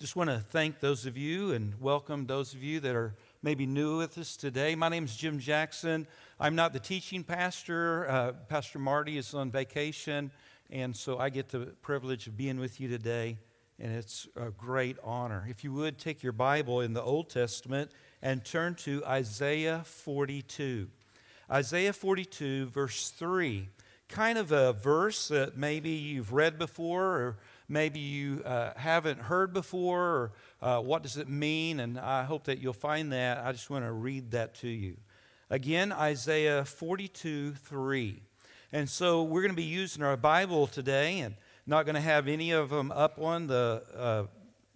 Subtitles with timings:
[0.00, 3.66] Just want to thank those of you and welcome those of you that are maybe
[3.66, 4.76] new with us today.
[4.76, 6.06] My name is Jim Jackson.
[6.38, 8.08] I'm not the teaching pastor.
[8.08, 10.30] Uh, pastor Marty is on vacation,
[10.70, 13.38] and so I get the privilege of being with you today,
[13.80, 15.44] and it's a great honor.
[15.50, 17.90] If you would take your Bible in the Old Testament
[18.22, 20.86] and turn to Isaiah 42.
[21.50, 23.68] Isaiah 42, verse 3.
[24.08, 27.36] Kind of a verse that maybe you've read before or
[27.68, 30.32] maybe you uh, haven't heard before, or
[30.62, 31.80] uh, what does it mean?
[31.80, 33.38] And I hope that you'll find that.
[33.38, 34.96] I just want to read that to you.
[35.50, 38.22] Again, Isaiah 42 3.
[38.70, 41.34] And so we're going to be using our Bible today and
[41.66, 44.24] not going to have any of them up on the uh,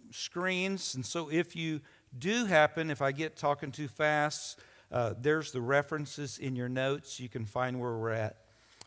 [0.09, 0.95] screens.
[0.95, 1.81] And so if you
[2.17, 4.59] do happen, if I get talking too fast,
[4.91, 7.19] uh, there's the references in your notes.
[7.19, 8.37] You can find where we're at.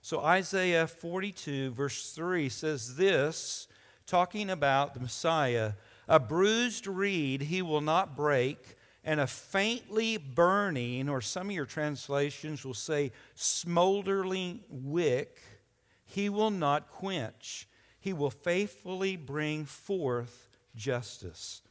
[0.02, 3.66] So Isaiah 42, verse 3 says this
[4.06, 5.73] talking about the Messiah.
[6.09, 11.66] A bruised reed he will not break, and a faintly burning, or some of your
[11.66, 15.40] translations will say smoldering wick,
[16.04, 17.68] he will not quench.
[17.99, 21.62] He will faithfully bring forth justice.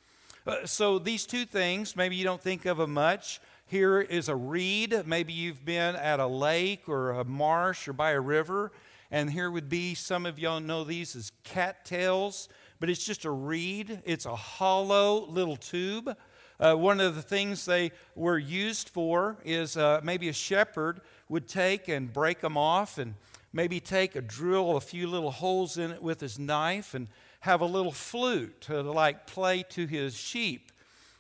[0.46, 3.40] Uh, so, these two things, maybe you don't think of them much.
[3.68, 5.04] Here is a reed.
[5.06, 8.72] Maybe you've been at a lake or a marsh or by a river,
[9.12, 13.32] and here would be some of y'all know these as cattails, but it's just a
[13.32, 14.02] reed.
[14.06, 16.16] It's a hollow little tube.
[16.60, 21.48] Uh, one of the things they were used for is uh, maybe a shepherd would
[21.48, 23.16] take and break them off and
[23.52, 27.08] maybe take a drill a few little holes in it with his knife and
[27.42, 30.72] have a little flute to like play to his sheep.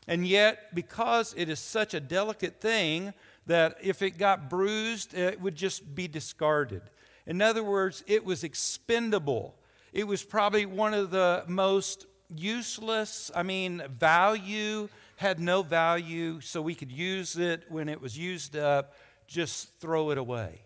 [0.07, 3.13] And yet, because it is such a delicate thing
[3.47, 6.81] that if it got bruised, it would just be discarded.
[7.25, 9.55] In other words, it was expendable.
[9.93, 16.61] It was probably one of the most useless, I mean, value, had no value, so
[16.61, 18.93] we could use it when it was used up,
[19.27, 20.61] just throw it away.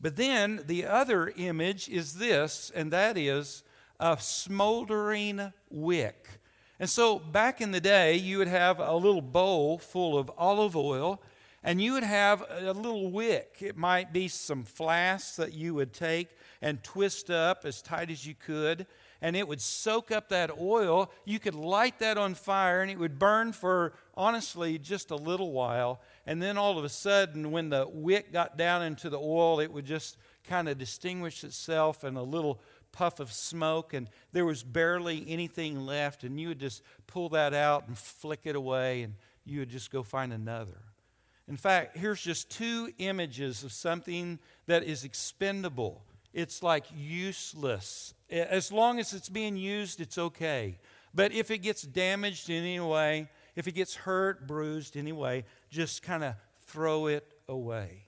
[0.00, 3.62] But then the other image is this, and that is
[3.98, 6.40] a smoldering wick.
[6.78, 10.76] And so back in the day, you would have a little bowl full of olive
[10.76, 11.22] oil
[11.62, 13.56] and you would have a little wick.
[13.60, 16.28] It might be some flask that you would take
[16.62, 18.86] and twist up as tight as you could,
[19.20, 21.10] and it would soak up that oil.
[21.24, 25.52] You could light that on fire, and it would burn for, honestly, just a little
[25.52, 26.00] while.
[26.26, 29.72] And then all of a sudden, when the wick got down into the oil, it
[29.72, 32.60] would just kind of distinguish itself in a little
[32.92, 36.22] puff of smoke, and there was barely anything left.
[36.22, 39.90] And you would just pull that out and flick it away, and you would just
[39.90, 40.78] go find another.
[41.48, 46.02] In fact, here's just two images of something that is expendable.
[46.32, 48.14] It's like useless.
[48.30, 50.78] As long as it's being used, it's okay.
[51.14, 56.02] But if it gets damaged in any way, if it gets hurt, bruised anyway, just
[56.02, 56.34] kind of
[56.66, 58.05] throw it away.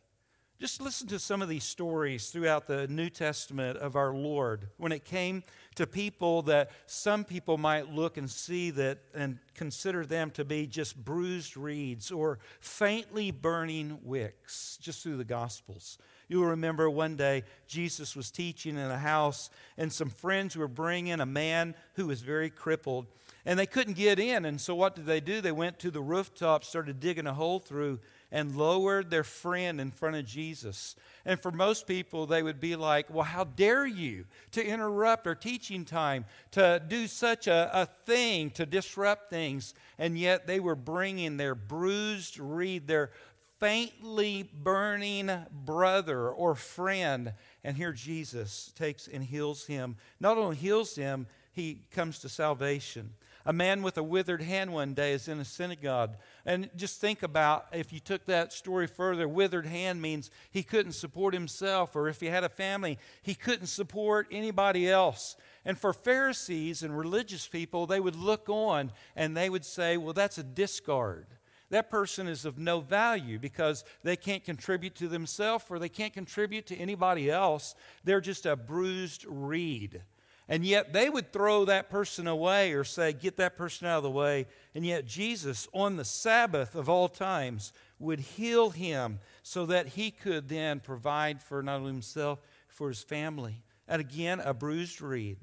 [0.61, 4.91] Just listen to some of these stories throughout the New Testament of our Lord when
[4.91, 5.45] it came
[5.77, 10.67] to people that some people might look and see that and consider them to be
[10.67, 15.97] just bruised reeds or faintly burning wicks, just through the Gospels.
[16.27, 21.21] You'll remember one day Jesus was teaching in a house, and some friends were bringing
[21.21, 23.07] a man who was very crippled,
[23.47, 24.45] and they couldn't get in.
[24.45, 25.41] And so, what did they do?
[25.41, 29.91] They went to the rooftop, started digging a hole through and lowered their friend in
[29.91, 30.97] front of Jesus.
[31.25, 35.35] And for most people, they would be like, Well, how dare you to interrupt our
[35.35, 39.75] teaching time, to do such a, a thing, to disrupt things?
[39.99, 43.11] And yet they were bringing their bruised reed, their
[43.59, 47.33] faintly burning brother or friend.
[47.65, 49.97] And here Jesus takes and heals him.
[50.21, 53.11] Not only heals him, he comes to salvation.
[53.49, 56.19] A man with a withered hand one day is in a synagogue.
[56.45, 60.93] And just think about if you took that story further, withered hand means he couldn't
[60.93, 65.35] support himself, or if he had a family, he couldn't support anybody else.
[65.65, 70.13] And for Pharisees and religious people, they would look on and they would say, well,
[70.13, 71.29] that's a discard.
[71.71, 76.13] That person is of no value because they can't contribute to themselves or they can't
[76.13, 77.75] contribute to anybody else.
[78.05, 80.03] They're just a bruised reed.
[80.49, 84.03] And yet they would throw that person away or say, Get that person out of
[84.03, 84.47] the way.
[84.75, 90.11] And yet Jesus, on the Sabbath of all times, would heal him so that he
[90.11, 93.63] could then provide for not only himself, for his family.
[93.87, 95.39] And again, a bruised reed.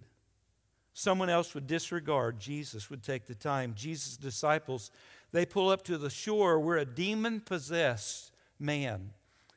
[0.94, 2.40] Someone else would disregard.
[2.40, 3.74] Jesus would take the time.
[3.76, 4.92] Jesus' disciples,
[5.32, 9.12] they pull up to the shore where a demon possessed man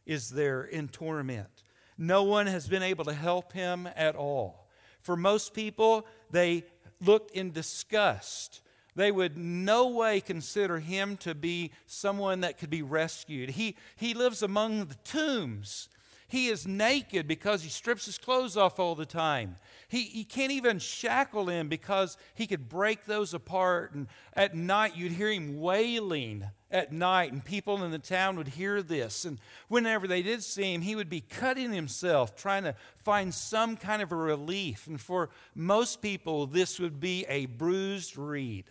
[0.04, 1.62] is there in torment.
[1.96, 4.67] No one has been able to help him at all.
[5.08, 6.64] For most people, they
[7.00, 8.60] looked in disgust.
[8.94, 13.49] They would no way consider him to be someone that could be rescued.
[13.49, 15.88] He, he lives among the tombs.
[16.26, 19.56] He is naked because he strips his clothes off all the time.
[19.88, 23.94] He, he can't even shackle him because he could break those apart.
[23.94, 28.48] And at night, you'd hear him wailing at night, and people in the town would
[28.48, 29.24] hear this.
[29.24, 29.38] And
[29.68, 34.02] whenever they did see him, he would be cutting himself, trying to find some kind
[34.02, 34.86] of a relief.
[34.86, 38.66] And for most people, this would be a bruised reed,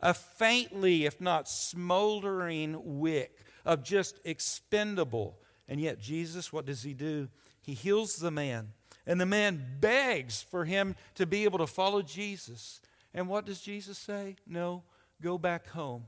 [0.00, 5.38] a faintly, if not smoldering wick of just expendable.
[5.68, 7.28] And yet, Jesus, what does he do?
[7.62, 8.72] He heals the man.
[9.06, 12.80] And the man begs for him to be able to follow Jesus.
[13.12, 14.36] And what does Jesus say?
[14.46, 14.82] No,
[15.20, 16.04] go back home.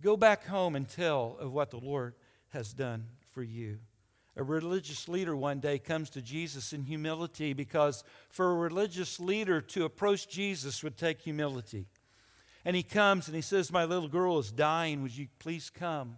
[0.00, 2.14] Go back home and tell of what the Lord
[2.50, 3.78] has done for you.
[4.36, 9.60] A religious leader one day comes to Jesus in humility because for a religious leader
[9.60, 11.86] to approach Jesus would take humility.
[12.64, 15.02] And he comes and he says, My little girl is dying.
[15.02, 16.16] Would you please come?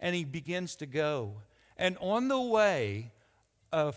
[0.00, 1.42] And he begins to go.
[1.76, 3.12] And on the way,
[3.72, 3.94] a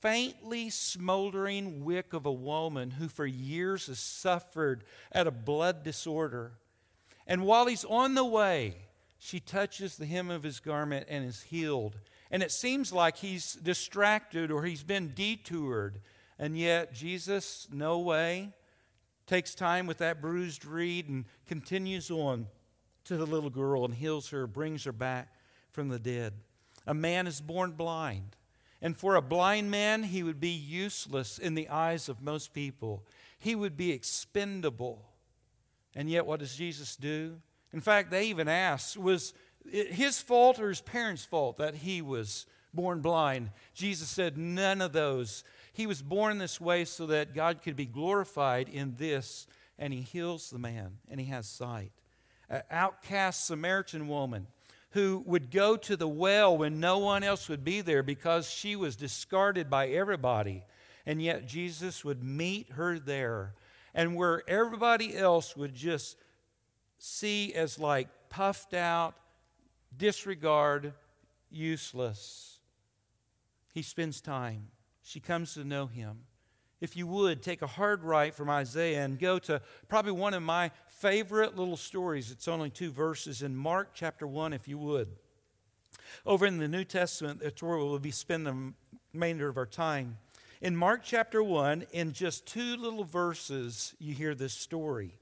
[0.00, 4.82] faintly smoldering wick of a woman who for years has suffered
[5.12, 6.52] at a blood disorder.
[7.28, 8.74] And while he's on the way,
[9.18, 11.96] she touches the hem of his garment and is healed.
[12.30, 16.00] And it seems like he's distracted or he's been detoured.
[16.38, 18.50] And yet, Jesus, no way,
[19.26, 22.46] takes time with that bruised reed and continues on
[23.04, 25.28] to the little girl and heals her, brings her back
[25.70, 26.32] from the dead.
[26.86, 28.36] A man is born blind.
[28.80, 33.04] And for a blind man, he would be useless in the eyes of most people.
[33.38, 35.04] He would be expendable.
[35.98, 37.40] And yet, what does Jesus do?
[37.72, 39.34] In fact, they even asked, was
[39.68, 43.50] it his fault or his parents' fault that he was born blind?
[43.74, 45.42] Jesus said, none of those.
[45.72, 50.02] He was born this way so that God could be glorified in this, and he
[50.02, 51.90] heals the man, and he has sight.
[52.48, 54.46] An outcast Samaritan woman
[54.90, 58.76] who would go to the well when no one else would be there because she
[58.76, 60.62] was discarded by everybody.
[61.04, 63.54] And yet Jesus would meet her there.
[63.98, 66.16] And where everybody else would just
[66.98, 69.14] see as like puffed out,
[69.96, 70.94] disregard,
[71.50, 72.60] useless,
[73.74, 74.68] he spends time.
[75.02, 76.20] She comes to know him
[76.80, 80.42] if you would, take a hard right from Isaiah and go to probably one of
[80.42, 82.30] my favorite little stories.
[82.30, 85.08] It's only two verses in Mark chapter 1, if you would.
[86.24, 88.72] Over in the New Testament, that's where we'll be spending the
[89.12, 90.18] remainder of our time.
[90.60, 95.14] In Mark chapter 1, in just two little verses, you hear this story.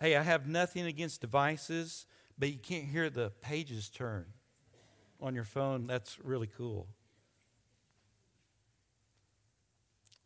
[0.00, 2.06] Hey, I have nothing against devices
[2.38, 4.26] but you can't hear the pages turn
[5.20, 5.86] on your phone.
[5.86, 6.88] That's really cool.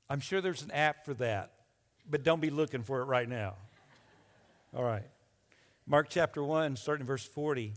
[0.09, 1.53] I'm sure there's an app for that,
[2.09, 3.56] but don't be looking for it right now.
[4.75, 5.05] All right.
[5.88, 7.73] Mark chapter 1, starting in verse 40.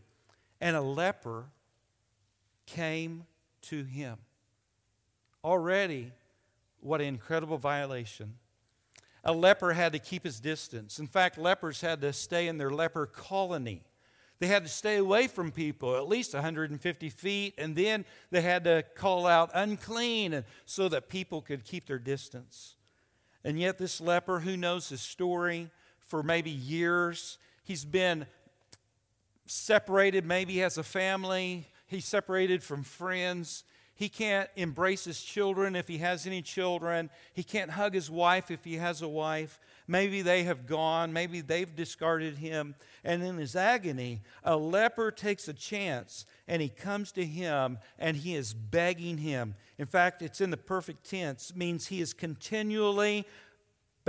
[0.59, 1.45] And a leper
[2.65, 3.25] came
[3.63, 4.17] to him.
[5.43, 6.11] Already,
[6.81, 8.33] what an incredible violation.
[9.23, 10.97] A leper had to keep his distance.
[10.97, 13.83] In fact, lepers had to stay in their leper colony.
[14.39, 18.63] They had to stay away from people at least 150 feet, and then they had
[18.63, 22.75] to call out unclean so that people could keep their distance.
[23.43, 25.69] And yet, this leper, who knows his story
[25.99, 27.37] for maybe years,
[27.69, 28.25] he's been
[29.45, 33.63] separated, maybe has a family, he's separated from friends.
[33.93, 37.11] He can't embrace his children if he has any children.
[37.33, 39.59] He can't hug his wife if he has a wife.
[39.87, 41.13] Maybe they have gone.
[41.13, 42.75] Maybe they've discarded him.
[43.03, 48.17] And in his agony, a leper takes a chance and he comes to him and
[48.17, 49.53] he is begging him.
[49.77, 53.27] In fact, it's in the perfect tense, means he is continually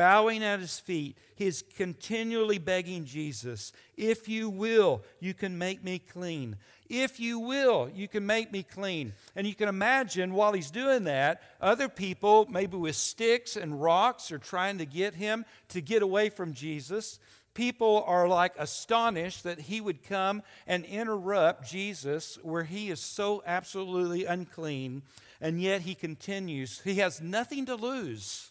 [0.01, 1.15] bowing at his feet.
[1.35, 6.57] he's continually begging Jesus, If you will, you can make me clean.
[6.89, 9.13] If you will, you can make me clean.
[9.37, 14.33] And you can imagine while he's doing that, other people, maybe with sticks and rocks,
[14.33, 17.19] are trying to get him to get away from Jesus.
[17.53, 23.43] People are like astonished that he would come and interrupt Jesus where he is so
[23.45, 25.03] absolutely unclean.
[25.43, 26.81] And yet he continues.
[26.81, 28.50] He has nothing to lose.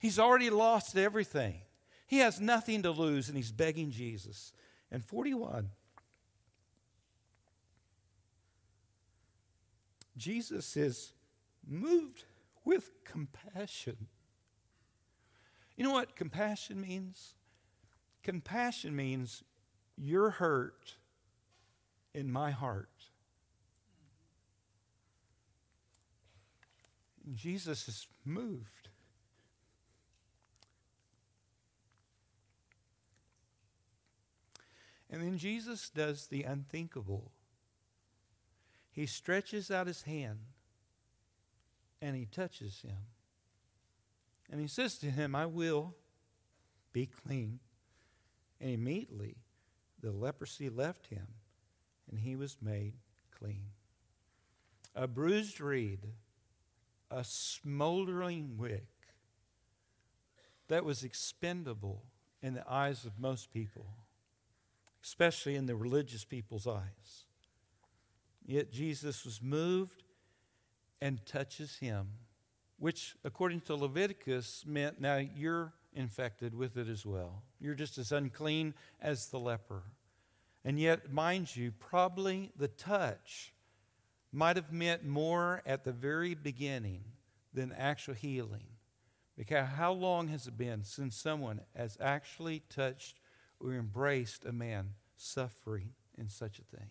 [0.00, 1.60] He's already lost everything.
[2.06, 4.52] He has nothing to lose, and he's begging Jesus.
[4.90, 5.68] And 41.
[10.16, 11.12] Jesus is
[11.68, 12.24] moved
[12.64, 14.08] with compassion.
[15.76, 17.34] You know what compassion means?
[18.22, 19.44] Compassion means
[19.96, 20.96] you're hurt
[22.14, 22.88] in my heart.
[27.34, 28.79] Jesus is moved.
[35.10, 37.32] And then Jesus does the unthinkable.
[38.92, 40.38] He stretches out his hand
[42.00, 42.96] and he touches him.
[44.50, 45.96] And he says to him, I will
[46.92, 47.58] be clean.
[48.60, 49.36] And immediately
[50.00, 51.26] the leprosy left him
[52.08, 52.94] and he was made
[53.36, 53.66] clean.
[54.94, 56.00] A bruised reed,
[57.10, 58.86] a smoldering wick
[60.68, 62.04] that was expendable
[62.42, 63.86] in the eyes of most people
[65.04, 67.24] especially in the religious people's eyes.
[68.44, 70.02] Yet Jesus was moved
[71.00, 72.08] and touches him,
[72.78, 77.42] which, according to Leviticus, meant now you're infected with it as well.
[77.60, 79.82] You're just as unclean as the leper.
[80.64, 83.52] And yet, mind you, probably the touch
[84.32, 87.04] might have meant more at the very beginning
[87.52, 88.66] than actual healing.
[89.36, 93.19] Because how long has it been since someone has actually touched
[93.60, 96.88] or embraced a man suffering in such a thing.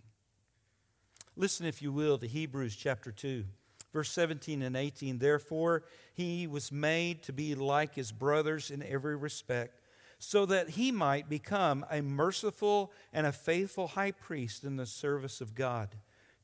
[1.36, 3.46] Listen, if you will, to Hebrews chapter 2,
[3.94, 5.20] verse 17 and 18.
[5.20, 5.84] Therefore,
[6.14, 9.82] he was made to be like his brothers in every respect,
[10.20, 15.40] so that he might become a merciful and a faithful high priest in the service
[15.40, 15.96] of God,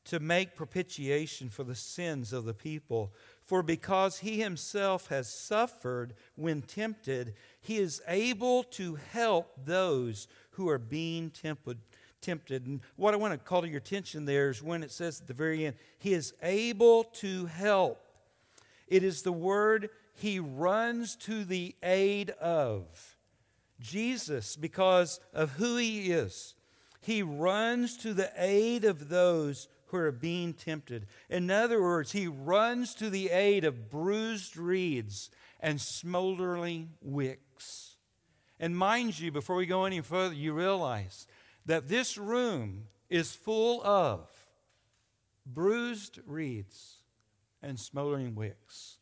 [0.04, 3.12] to make propitiation for the sins of the people.
[3.44, 7.34] For because he himself has suffered when tempted,
[7.66, 11.78] he is able to help those who are being tempted.
[12.20, 12.64] tempted.
[12.66, 15.26] And what I want to call to your attention there is when it says at
[15.26, 18.06] the very end, he is able to help.
[18.86, 23.16] It is the word he runs to the aid of.
[23.80, 26.54] Jesus, because of who he is,
[27.00, 31.06] he runs to the aid of those who are being tempted.
[31.28, 35.30] In other words, he runs to the aid of bruised reeds
[35.60, 37.42] and smoldering wicks.
[38.58, 41.26] And mind you, before we go any further, you realize
[41.66, 44.28] that this room is full of
[45.44, 46.96] bruised reeds
[47.62, 48.98] and smoldering wicks.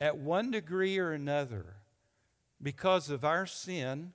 [0.00, 1.76] At one degree or another,
[2.62, 4.12] because of our sin,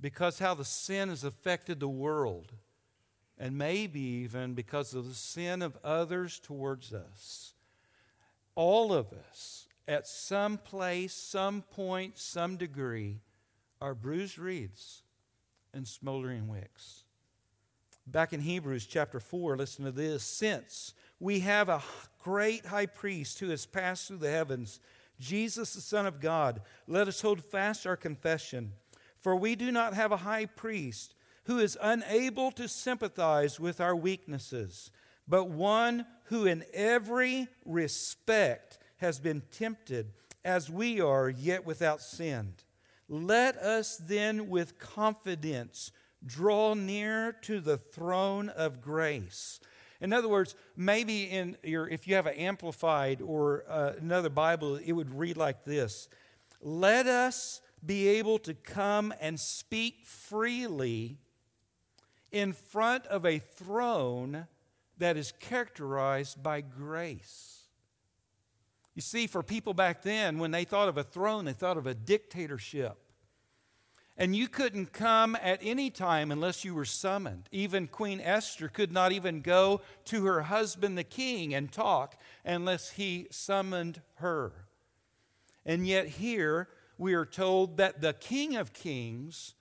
[0.00, 2.52] because how the sin has affected the world,
[3.38, 7.54] and maybe even because of the sin of others towards us.
[8.54, 13.20] All of us, at some place, some point, some degree,
[13.80, 15.02] are bruised reeds
[15.72, 17.04] and smoldering wicks.
[18.06, 20.22] Back in Hebrews chapter 4, listen to this.
[20.22, 21.82] Since we have a
[22.22, 24.80] great high priest who has passed through the heavens,
[25.18, 28.72] Jesus, the Son of God, let us hold fast our confession.
[29.20, 31.14] For we do not have a high priest
[31.44, 34.90] who is unable to sympathize with our weaknesses,
[35.26, 40.12] but one who in every respect has been tempted
[40.44, 42.54] as we are, yet without sin.
[43.08, 45.92] Let us then with confidence
[46.24, 49.60] draw near to the throne of grace.
[50.00, 54.76] In other words, maybe in your, if you have an amplified or uh, another Bible,
[54.76, 56.08] it would read like this
[56.60, 61.18] Let us be able to come and speak freely
[62.32, 64.46] in front of a throne
[64.98, 67.63] that is characterized by grace.
[68.94, 71.86] You see, for people back then, when they thought of a throne, they thought of
[71.86, 72.96] a dictatorship.
[74.16, 77.48] And you couldn't come at any time unless you were summoned.
[77.50, 82.90] Even Queen Esther could not even go to her husband, the king, and talk unless
[82.90, 84.52] he summoned her.
[85.66, 89.54] And yet, here we are told that the King of Kings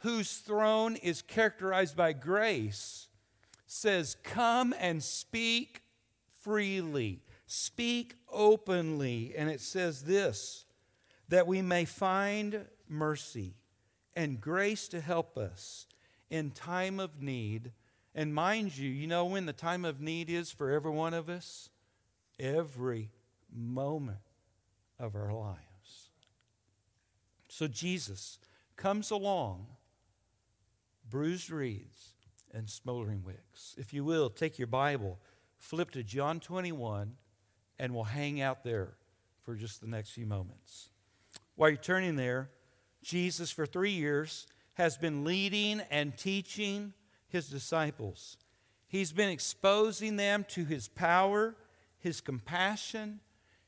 [0.00, 3.08] whose throne is characterized by grace,
[3.66, 5.82] says, Come and speak
[6.42, 9.34] freely, speak openly.
[9.36, 10.64] And it says this
[11.28, 13.54] that we may find mercy
[14.16, 15.86] and grace to help us
[16.28, 17.72] in time of need.
[18.14, 21.28] And mind you, you know when the time of need is for every one of
[21.28, 21.70] us?
[22.38, 23.10] Every
[23.54, 24.18] moment
[24.98, 26.10] of our lives.
[27.48, 28.38] So Jesus
[28.76, 29.66] comes along
[31.10, 32.14] bruised reeds,
[32.54, 33.74] and smoldering wicks.
[33.76, 35.18] If you will, take your Bible,
[35.58, 37.16] flip to John 21,
[37.80, 38.94] and we'll hang out there
[39.42, 40.90] for just the next few moments.
[41.56, 42.50] While you're turning there,
[43.02, 46.92] Jesus, for three years, has been leading and teaching
[47.28, 48.36] his disciples.
[48.86, 51.56] He's been exposing them to his power,
[51.98, 53.20] his compassion.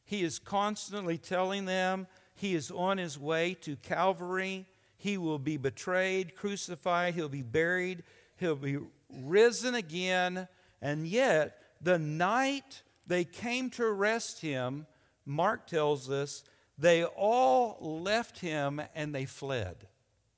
[0.05, 4.67] He is constantly telling them he is on his way to Calvary
[5.03, 8.05] he will be betrayed, crucified, he'll be buried,
[8.37, 8.79] he'll be
[9.11, 10.47] risen again.
[10.81, 14.87] And yet, the night they came to arrest him
[15.25, 16.45] Mark tells us
[16.79, 19.87] they all left him and they fled.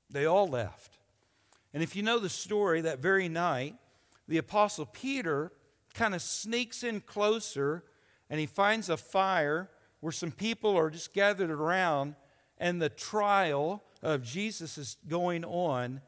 [0.09, 0.99] They all left.
[1.73, 3.75] And if you know the story, that very night,
[4.27, 5.51] the Apostle Peter
[5.93, 7.83] kind of sneaks in closer
[8.29, 9.69] and he finds a fire
[9.99, 12.15] where some people are just gathered around
[12.57, 16.01] and the trial of Jesus is going on.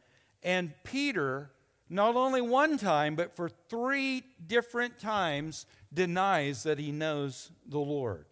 [0.44, 1.52] And Peter,
[1.90, 8.26] not only one time, but for three different times, denies that he knows the Lord.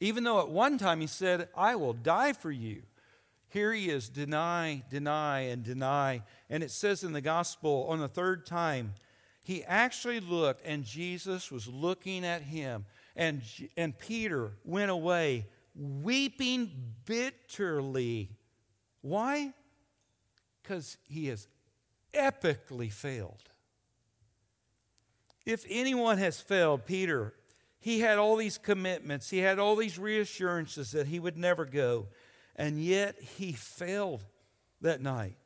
[0.00, 2.82] Even though at one time he said, I will die for you.
[3.48, 6.22] Here he is, deny, deny, and deny.
[6.50, 8.94] And it says in the gospel on the third time,
[9.44, 12.86] he actually looked, and Jesus was looking at him.
[13.14, 13.42] And,
[13.76, 15.46] and Peter went away
[15.76, 16.70] weeping
[17.04, 18.30] bitterly.
[19.02, 19.52] Why?
[20.62, 21.46] Because he has
[22.14, 23.42] epically failed.
[25.44, 27.34] If anyone has failed, Peter,
[27.80, 32.08] he had all these commitments, he had all these reassurances that he would never go,
[32.56, 34.24] and yet he failed
[34.80, 35.36] that night.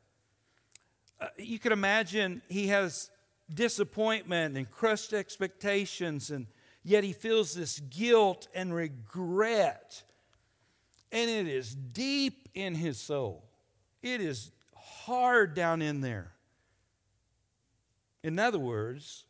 [1.19, 3.09] Uh, you can imagine he has
[3.53, 6.47] disappointment and crushed expectations, and
[6.81, 10.03] yet he feels this guilt and regret.
[11.11, 13.49] And it is deep in his soul,
[14.01, 16.31] it is hard down in there.
[18.23, 19.25] In other words,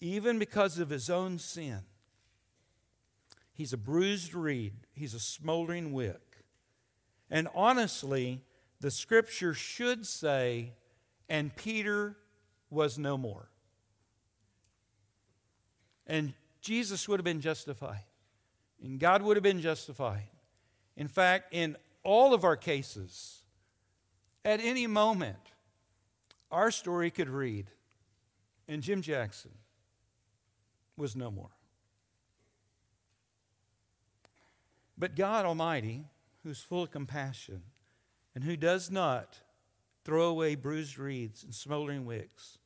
[0.00, 1.80] even because of his own sin,
[3.52, 6.44] he's a bruised reed, he's a smoldering wick.
[7.30, 8.42] And honestly,
[8.80, 10.72] the scripture should say,
[11.28, 12.16] and Peter
[12.68, 13.48] was no more.
[16.06, 18.04] And Jesus would have been justified,
[18.82, 20.28] and God would have been justified.
[20.96, 23.42] In fact, in all of our cases,
[24.44, 25.38] at any moment,
[26.50, 27.70] our story could read,
[28.72, 29.52] and Jim Jackson
[30.96, 31.50] was no more.
[34.96, 36.04] But God Almighty,
[36.42, 37.62] who's full of compassion
[38.34, 39.40] and who does not
[40.04, 42.58] throw away bruised reeds and smoldering wicks,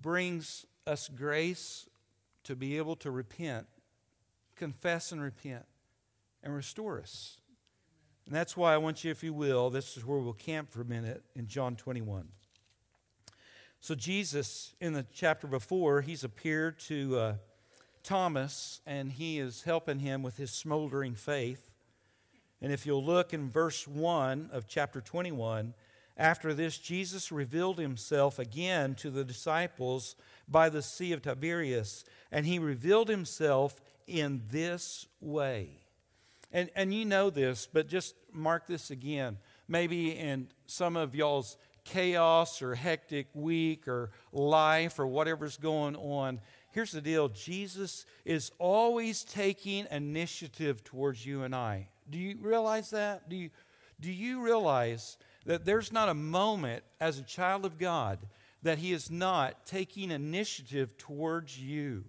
[0.00, 1.88] brings us grace
[2.44, 3.66] to be able to repent,
[4.56, 5.64] confess and repent,
[6.42, 7.38] and restore us.
[8.26, 10.82] And that's why I want you, if you will, this is where we'll camp for
[10.82, 12.28] a minute in John 21.
[13.80, 17.34] So, Jesus, in the chapter before, he's appeared to uh,
[18.04, 21.70] Thomas and he is helping him with his smoldering faith.
[22.60, 25.74] And if you'll look in verse 1 of chapter 21,
[26.16, 30.14] after this, Jesus revealed himself again to the disciples
[30.46, 35.81] by the Sea of Tiberias, and he revealed himself in this way.
[36.52, 39.38] And, and you know this, but just mark this again.
[39.68, 46.40] Maybe in some of y'all's chaos or hectic week or life or whatever's going on,
[46.70, 51.88] here's the deal Jesus is always taking initiative towards you and I.
[52.10, 53.28] Do you realize that?
[53.28, 53.50] Do you,
[54.00, 58.18] do you realize that there's not a moment as a child of God
[58.62, 62.04] that He is not taking initiative towards you.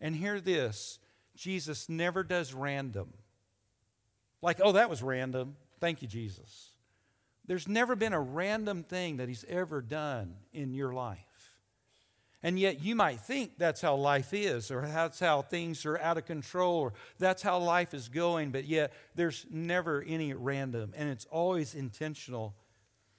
[0.00, 0.98] And hear this
[1.36, 3.12] Jesus never does random.
[4.40, 5.56] Like, oh, that was random.
[5.80, 6.70] Thank you, Jesus.
[7.46, 11.18] There's never been a random thing that He's ever done in your life.
[12.42, 16.18] And yet, you might think that's how life is, or that's how things are out
[16.18, 21.08] of control, or that's how life is going, but yet there's never any random, and
[21.08, 22.54] it's always intentional.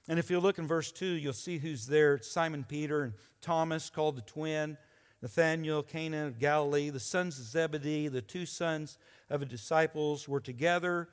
[0.08, 2.18] And if you look in verse 2, you'll see who's there.
[2.22, 4.78] Simon Peter and Thomas, called the twin,
[5.22, 8.96] Nathanael, Cana of Galilee, the sons of Zebedee, the two sons
[9.28, 11.08] of the disciples were together.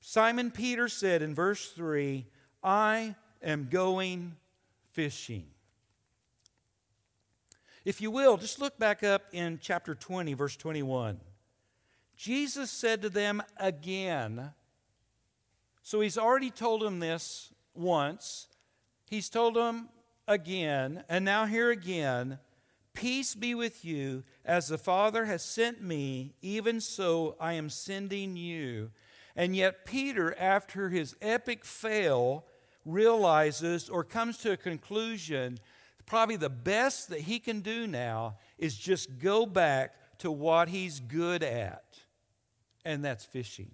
[0.00, 2.26] Simon Peter said in verse 3,
[2.62, 4.36] I am going
[4.92, 5.46] fishing.
[7.84, 11.20] If you will, just look back up in chapter 20, verse 21.
[12.16, 14.50] Jesus said to them again,
[15.82, 18.48] so he's already told them this once,
[19.06, 19.88] he's told them
[20.26, 22.38] again, and now here again
[22.98, 24.24] Peace be with you.
[24.44, 28.90] As the Father has sent me, even so I am sending you.
[29.36, 32.44] And yet, Peter, after his epic fail,
[32.84, 35.60] realizes or comes to a conclusion
[36.06, 40.98] probably the best that he can do now is just go back to what he's
[40.98, 42.00] good at,
[42.84, 43.70] and that's fishing.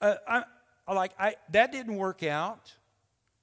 [0.00, 0.44] Uh, I,
[0.90, 2.72] like I, that didn't work out.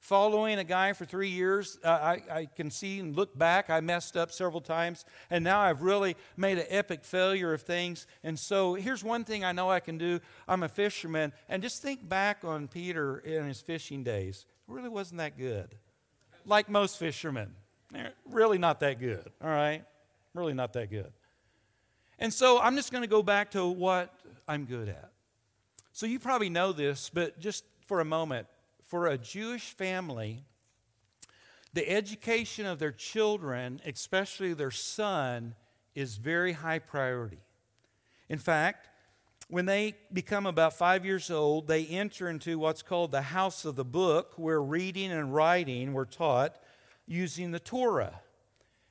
[0.02, 3.70] Following a guy for three years, uh, I, I can see and look back.
[3.70, 8.08] I messed up several times, and now I've really made an epic failure of things.
[8.24, 11.82] And so, here's one thing I know I can do I'm a fisherman, and just
[11.82, 14.46] think back on Peter in his fishing days.
[14.68, 15.76] It really wasn't that good
[16.46, 17.54] like most fishermen.
[17.92, 19.84] They're really not that good, all right?
[20.34, 21.12] Really not that good.
[22.20, 24.14] And so I'm just going to go back to what
[24.48, 25.12] I'm good at.
[25.92, 28.48] So you probably know this, but just for a moment,
[28.92, 30.44] for a Jewish family,
[31.72, 35.56] the education of their children, especially their son,
[35.96, 37.40] is very high priority.
[38.28, 38.90] In fact,
[39.48, 43.78] when they become about five years old, they enter into what's called the house of
[43.78, 46.58] the book, where reading and writing were taught
[47.08, 48.20] using the Torah.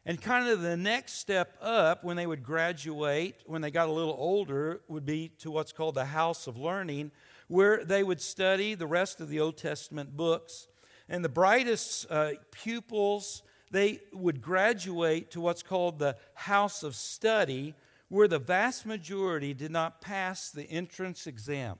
[0.06, 3.92] And kind of the next step up when they would graduate, when they got a
[3.92, 7.10] little older, would be to what's called the house of learning,
[7.50, 10.68] where they would study the rest of the Old Testament books.
[11.08, 17.74] And the brightest uh, pupils, they would graduate to what's called the house of study,
[18.08, 21.78] where the vast majority did not pass the entrance exam.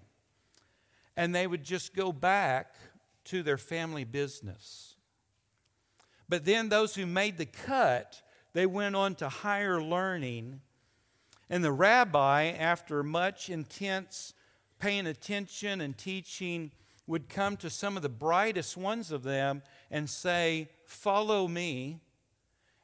[1.16, 2.74] And they would just go back
[3.26, 4.96] to their family business.
[6.28, 8.20] But then those who made the cut,
[8.54, 10.62] they went on to higher learning.
[11.48, 14.35] And the rabbi, after much intense
[14.81, 16.73] paying attention and teaching,
[17.07, 22.01] would come to some of the brightest ones of them and say, Follow me.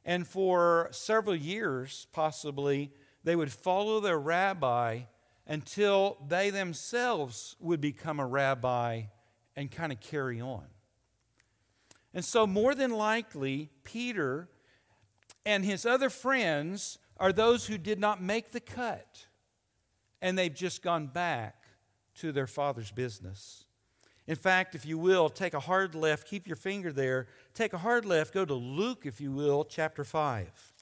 [0.05, 2.93] And for several years, possibly,
[3.25, 5.01] they would follow their rabbi
[5.47, 9.03] until they themselves would become a rabbi
[9.57, 10.67] and kind of carry on.
[12.15, 14.49] And so, more than likely, Peter
[15.45, 19.27] and his other friends are those who did not make the cut,
[20.21, 21.56] and they've just gone back
[22.16, 23.64] to their father's business.
[24.26, 27.79] In fact, if you will, take a hard left, keep your finger there, take a
[27.79, 30.72] hard left, go to Luke, if you will, chapter 5.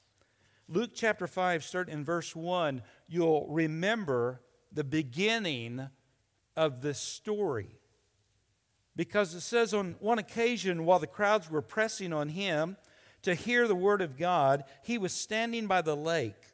[0.68, 4.40] Luke chapter 5, start in verse 1, you'll remember
[4.72, 5.88] the beginning
[6.56, 7.78] of this story.
[8.96, 12.76] Because it says on one occasion, while the crowds were pressing on him
[13.22, 16.53] to hear the word of God, he was standing by the lake.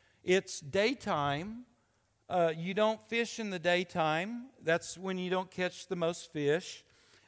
[0.23, 1.65] It's daytime.
[2.29, 4.45] Uh, you don't fish in the daytime.
[4.63, 6.83] That's when you don't catch the most fish.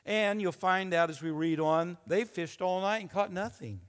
[0.05, 3.81] And you'll find out as we read on, they fished all night and caught nothing.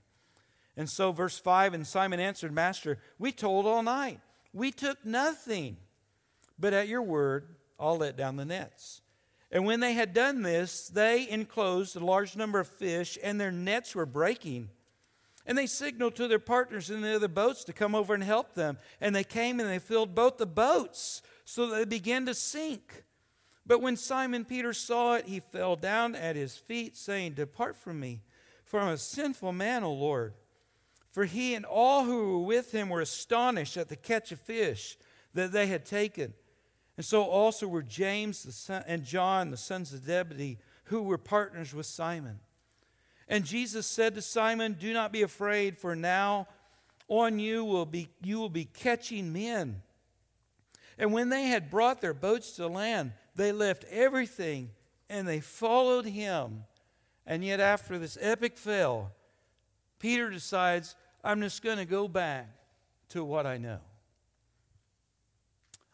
[0.75, 4.19] And so, verse 5 And Simon answered, Master, we told all night.
[4.53, 5.77] We took nothing.
[6.57, 7.47] But at your word,
[7.79, 9.01] I'll let down the nets.
[9.51, 13.51] And when they had done this, they enclosed a large number of fish, and their
[13.51, 14.69] nets were breaking.
[15.45, 18.53] And they signaled to their partners in the other boats to come over and help
[18.55, 18.77] them.
[18.99, 23.03] And they came and they filled both the boats so that they began to sink.
[23.65, 27.99] But when Simon Peter saw it, he fell down at his feet, saying, Depart from
[27.99, 28.21] me,
[28.63, 30.33] for I'm a sinful man, O Lord.
[31.11, 34.97] For he and all who were with him were astonished at the catch of fish
[35.33, 36.33] that they had taken.
[36.97, 41.73] And so also were James son, and John, the sons of Zebedee, who were partners
[41.73, 42.39] with Simon.
[43.27, 46.47] And Jesus said to Simon, Do not be afraid, for now
[47.07, 49.81] on you will be, you will be catching men.
[50.97, 54.71] And when they had brought their boats to land, they left everything
[55.09, 56.63] and they followed him.
[57.25, 59.11] And yet, after this epic fail,
[59.99, 62.47] Peter decides, I'm just going to go back
[63.09, 63.79] to what I know.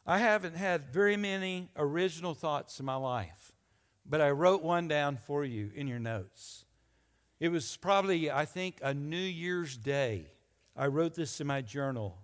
[0.06, 3.54] I haven't had very many original thoughts in my life,
[4.06, 6.66] but I wrote one down for you in your notes.
[7.42, 10.28] It was probably, I think, a New Year's Day.
[10.78, 12.20] I wrote this in my journal.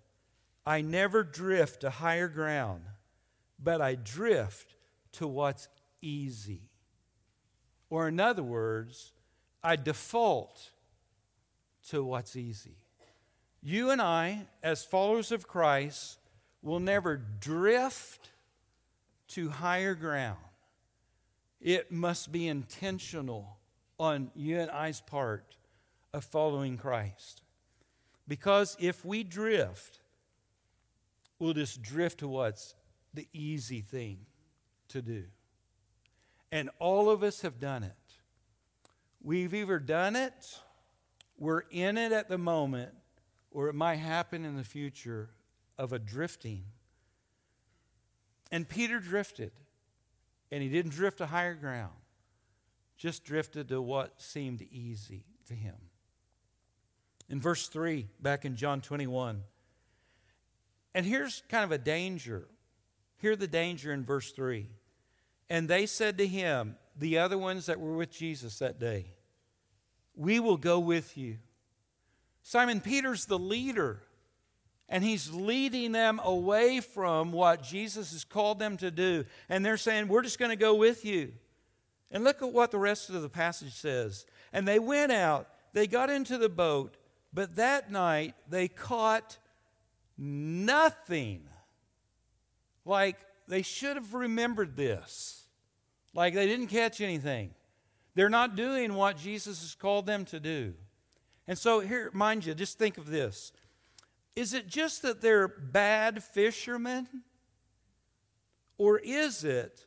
[0.63, 2.83] I never drift to higher ground,
[3.57, 4.75] but I drift
[5.13, 5.69] to what's
[6.03, 6.69] easy.
[7.89, 9.11] Or, in other words,
[9.63, 10.69] I default
[11.89, 12.77] to what's easy.
[13.63, 16.19] You and I, as followers of Christ,
[16.61, 18.29] will never drift
[19.29, 20.37] to higher ground.
[21.59, 23.56] It must be intentional
[23.99, 25.57] on you and I's part
[26.13, 27.41] of following Christ.
[28.27, 29.99] Because if we drift,
[31.39, 32.75] we'll just drift to what's
[33.13, 34.25] the easy thing
[34.89, 35.25] to do.
[36.51, 37.93] And all of us have done it.
[39.21, 40.59] We've either done it,
[41.37, 42.93] we're in it at the moment,
[43.51, 45.29] or it might happen in the future
[45.77, 46.63] of a drifting.
[48.51, 49.51] And Peter drifted,
[50.51, 51.93] and he didn't drift to higher ground,
[52.97, 55.75] just drifted to what seemed easy to him.
[57.29, 59.43] In verse 3, back in John 21.
[60.95, 62.47] And here's kind of a danger.
[63.17, 64.67] Hear the danger in verse 3.
[65.49, 69.05] And they said to him, the other ones that were with Jesus that day,
[70.15, 71.37] We will go with you.
[72.41, 74.01] Simon Peter's the leader,
[74.89, 79.25] and he's leading them away from what Jesus has called them to do.
[79.49, 81.33] And they're saying, We're just going to go with you.
[82.11, 84.25] And look at what the rest of the passage says.
[84.53, 86.95] And they went out, they got into the boat,
[87.33, 89.37] but that night they caught
[90.17, 91.47] nothing.
[92.85, 93.17] Like
[93.47, 95.47] they should have remembered this.
[96.13, 97.53] Like they didn't catch anything.
[98.15, 100.73] They're not doing what Jesus has called them to do.
[101.47, 103.53] And so, here, mind you, just think of this.
[104.35, 107.07] Is it just that they're bad fishermen?
[108.77, 109.86] Or is it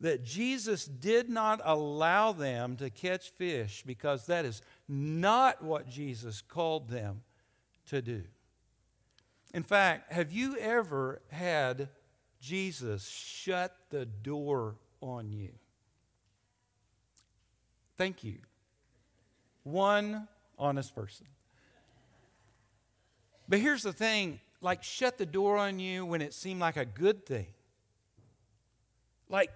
[0.00, 6.42] that Jesus did not allow them to catch fish because that is not what Jesus
[6.42, 7.22] called them
[7.86, 8.22] to do?
[9.54, 11.88] In fact, have you ever had
[12.40, 15.52] Jesus shut the door on you?
[17.96, 18.36] Thank you.
[19.62, 20.28] One
[20.58, 21.26] honest person.
[23.48, 26.84] But here's the thing like, shut the door on you when it seemed like a
[26.84, 27.46] good thing.
[29.28, 29.50] Like,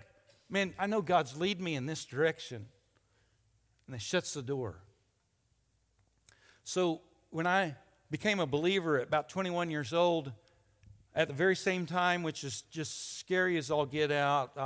[0.50, 2.66] man, I know God's lead me in this direction.
[3.86, 4.76] And it shuts the door.
[6.64, 7.74] So when I
[8.10, 10.32] became a believer at about 21 years old,
[11.14, 14.56] at the very same time, which is just scary as all get out,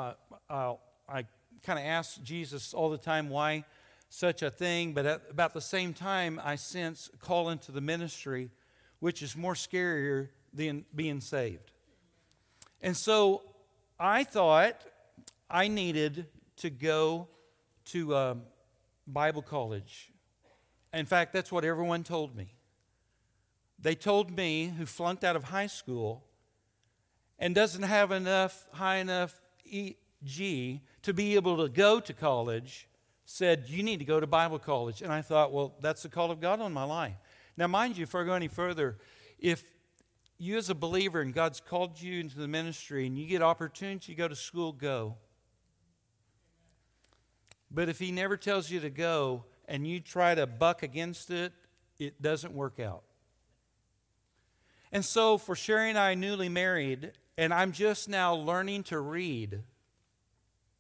[0.51, 0.75] uh,
[1.09, 1.25] I
[1.63, 3.65] kind of ask Jesus all the time why
[4.11, 8.51] such a thing, but at about the same time, I sense call into the ministry,
[9.01, 11.73] which is more scarier than being saved.
[12.81, 13.43] And so
[13.99, 14.85] I thought
[15.49, 16.27] I needed
[16.57, 17.29] to go
[17.87, 18.43] to um,
[19.07, 20.11] Bible college.
[20.93, 22.55] In fact, that's what everyone told me.
[23.79, 26.25] They told me, who flunked out of high school
[27.39, 32.89] and doesn't have enough high enough EG to be able to go to college,
[33.27, 35.03] said, You need to go to Bible college.
[35.03, 37.17] And I thought, Well, that's the call of God on my life.
[37.57, 38.97] Now, mind you, before I go any further,
[39.39, 39.63] if
[40.39, 44.13] you as a believer and God's called you into the ministry and you get opportunity
[44.13, 45.17] to go to school, go.
[47.75, 51.53] But if He never tells you to go and you try to buck against it,
[51.99, 53.03] it doesn't work out.
[54.93, 59.63] And so, for Sherry and I, newly married, and I'm just now learning to read,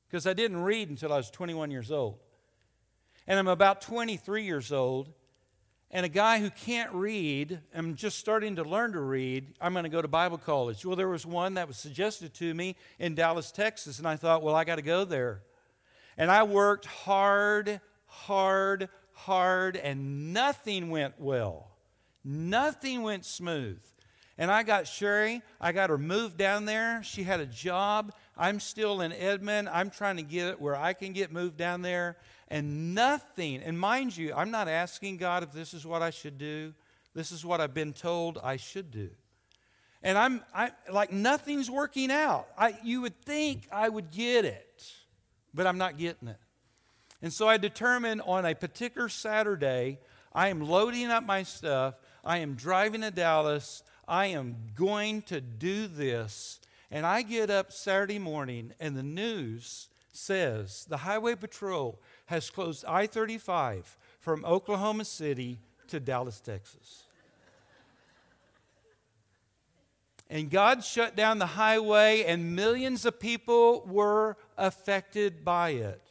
[0.07, 2.21] because I didn't read until I was 21 years old
[3.27, 5.11] and I'm about 23 years old,
[5.91, 9.85] and a guy who can't read, I'm just starting to learn to read, I'm going
[9.85, 10.85] to go to Bible college.
[10.85, 14.43] Well, there was one that was suggested to me in Dallas, Texas, and I thought,
[14.43, 15.43] well, I got to go there.
[16.17, 21.71] And I worked hard, hard, hard, and nothing went well.
[22.25, 23.81] Nothing went smooth.
[24.37, 27.03] And I got Sherry, I got her moved down there.
[27.05, 28.13] She had a job.
[28.37, 29.69] I'm still in Edmond.
[29.69, 32.17] I'm trying to get it where I can get moved down there.
[32.49, 36.37] And nothing, and mind you, I'm not asking God if this is what I should
[36.37, 36.75] do.
[37.15, 39.11] This is what I've been told I should do.
[40.03, 42.49] And I'm I, like, nothing's working out.
[42.59, 44.85] I, you would think I would get it,
[45.55, 46.39] but I'm not getting it.
[47.23, 49.99] And so I determined on a particular Saturday,
[50.33, 51.95] I am loading up my stuff.
[52.25, 53.83] I am driving to Dallas.
[54.07, 56.61] I am going to do this.
[56.91, 62.85] And I get up Saturday morning, and the news says the Highway Patrol has closed
[62.85, 67.05] I 35 from Oklahoma City to Dallas, Texas.
[70.35, 76.03] And God shut down the highway, and millions of people were affected by it.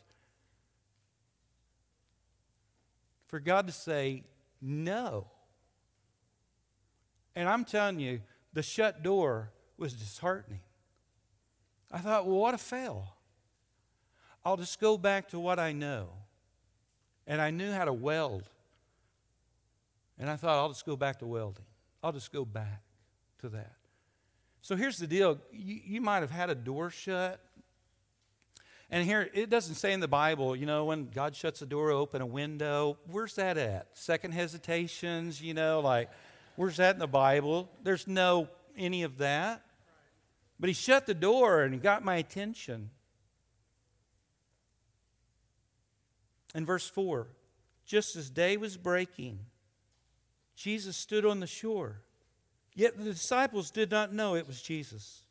[3.28, 4.24] For God to say
[4.62, 5.28] no.
[7.36, 8.22] And I'm telling you,
[8.54, 10.62] the shut door was disheartening.
[11.92, 13.18] I thought, well, what a fail.
[14.46, 16.08] I'll just go back to what I know.
[17.28, 18.44] And I knew how to weld.
[20.18, 21.66] And I thought, I'll just go back to welding.
[22.02, 22.84] I'll just go back
[23.40, 23.74] to that.
[24.64, 27.40] So here's the deal you, you might have had a door shut.
[28.90, 31.92] And here, it doesn't say in the Bible, you know, when God shuts a door,
[31.92, 32.98] open a window.
[33.12, 33.88] Where's that at?
[33.94, 36.10] Second hesitations, you know, like,
[36.56, 37.70] where's that in the Bible?
[37.84, 38.48] There's no
[38.78, 39.66] any of that.
[40.60, 42.92] But he shut the door and he got my attention.
[46.56, 47.28] In verse 4,
[47.86, 49.40] just as day was breaking,
[50.56, 52.02] Jesus stood on the shore.
[52.76, 55.24] Yet the disciples did not know it was Jesus.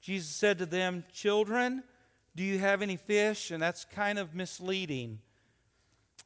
[0.00, 1.82] Jesus said to them, Children,
[2.34, 3.50] do you have any fish?
[3.50, 5.20] And that's kind of misleading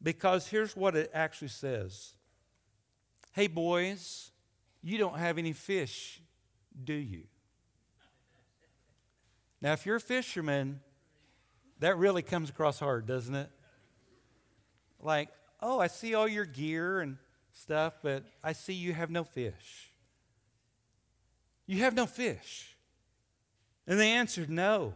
[0.02, 2.14] because here's what it actually says
[3.32, 4.30] Hey, boys,
[4.82, 6.20] you don't have any fish,
[6.82, 7.24] do you?
[9.62, 10.80] Now, if you're a fisherman,
[11.80, 13.50] that really comes across hard, doesn't it?
[15.00, 15.28] Like,
[15.60, 17.18] oh, I see all your gear and
[17.52, 19.89] stuff, but I see you have no fish.
[21.70, 22.76] You have no fish.
[23.86, 24.92] And they answered, No.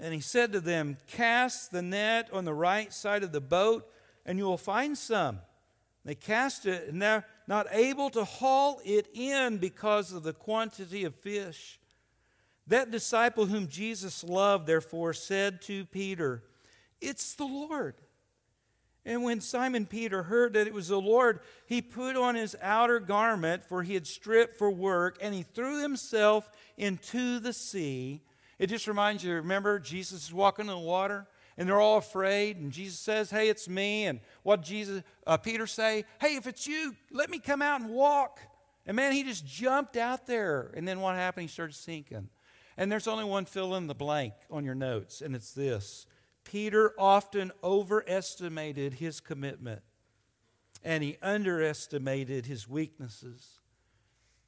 [0.00, 3.88] And he said to them, Cast the net on the right side of the boat,
[4.26, 5.38] and you will find some.
[6.04, 11.04] They cast it, and they're not able to haul it in because of the quantity
[11.04, 11.78] of fish.
[12.66, 16.42] That disciple whom Jesus loved, therefore, said to Peter,
[17.00, 17.94] It's the Lord.
[19.06, 23.00] And when Simon Peter heard that it was the Lord, he put on his outer
[23.00, 28.22] garment, for he had stripped for work, and he threw himself into the sea.
[28.58, 31.26] It just reminds you, remember, Jesus is walking in the water,
[31.58, 34.06] and they're all afraid, and Jesus says, Hey, it's me.
[34.06, 36.04] And what Jesus, uh, Peter say?
[36.20, 38.40] Hey, if it's you, let me come out and walk.
[38.86, 40.72] And man, he just jumped out there.
[40.74, 41.42] And then what happened?
[41.42, 42.28] He started sinking.
[42.76, 46.06] And there's only one fill in the blank on your notes, and it's this
[46.44, 49.82] Peter often overestimated his commitment,
[50.82, 53.60] and he underestimated his weaknesses.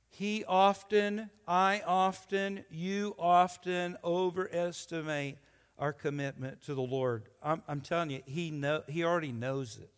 [0.08, 5.38] He often, I often, you often overestimate
[5.78, 7.28] our commitment to the Lord.
[7.42, 9.90] I'm, I'm telling you, he, know, he already knows it.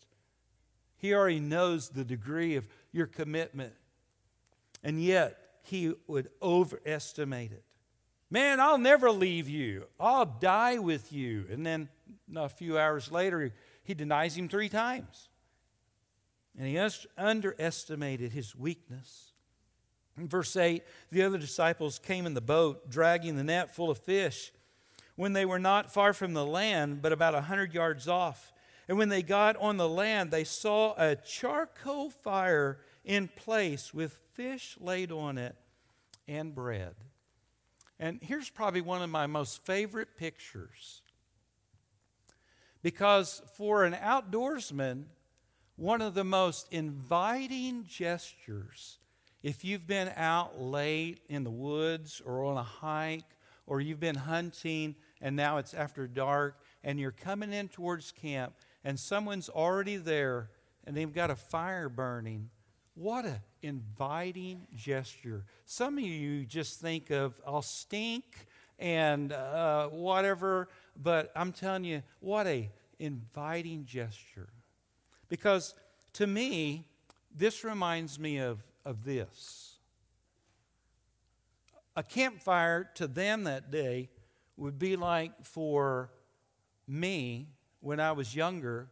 [0.97, 3.75] He already knows the degree of your commitment.
[4.83, 7.65] And yet, he would overestimate it.
[8.31, 9.87] Man, I'll never leave you.
[9.99, 11.47] I'll die with you.
[11.51, 11.89] And then
[12.37, 13.53] a few hours later,
[13.85, 15.29] he denies him three times.
[16.59, 16.79] And he
[17.17, 19.33] underestimated his weakness.
[20.19, 23.99] In verse 8, the other disciples came in the boat, dragging the net full of
[23.99, 24.53] fish,
[25.15, 28.53] when they were not far from the land, but about a hundred yards off.
[28.89, 34.19] And when they got on the land, they saw a charcoal fire in place with
[34.33, 35.57] fish laid on it
[36.27, 36.95] and bread.
[38.01, 41.03] And here's probably one of my most favorite pictures.
[42.83, 45.05] Because for an outdoorsman,
[45.77, 48.99] one of the most inviting gestures,
[49.43, 53.25] if you've been out late in the woods or on a hike,
[53.69, 58.55] or you've been hunting and now it's after dark and you're coming in towards camp
[58.83, 60.51] and someone's already there
[60.85, 62.49] and they've got a fire burning,
[62.95, 65.45] what an inviting gesture.
[65.65, 68.25] Some of you just think of, I'll stink
[68.79, 74.49] and uh, whatever, but I'm telling you, what a inviting gesture.
[75.29, 75.75] Because
[76.15, 76.87] to me,
[77.35, 79.77] this reminds me of, of this.
[81.97, 84.09] A campfire to them that day
[84.57, 86.11] would be like for
[86.87, 87.49] me
[87.81, 88.89] when I was younger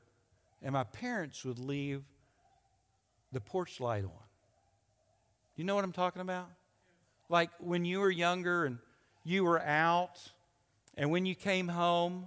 [0.63, 2.03] and my parents would leave
[3.33, 4.26] the porch light on.
[5.57, 6.51] You know what I'm talking about?
[7.31, 8.79] Like when you were younger and
[9.25, 10.21] you were out,
[10.99, 12.27] and when you came home,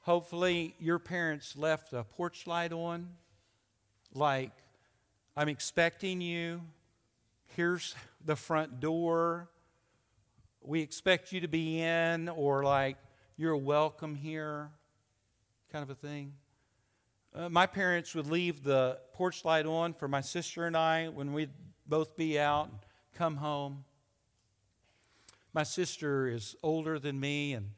[0.00, 3.10] hopefully your parents left a porch light on.
[4.14, 4.52] Like,
[5.36, 6.62] I'm expecting you.
[7.54, 9.50] Here's the front door.
[10.62, 12.96] We expect you to be in, or like,
[13.36, 14.70] you're welcome here,
[15.70, 16.32] kind of a thing.
[17.34, 21.34] Uh, my parents would leave the porch light on for my sister and I when
[21.34, 21.50] we'd
[21.88, 22.78] both be out and
[23.14, 23.84] come home.
[25.54, 27.70] My sister is older than me, and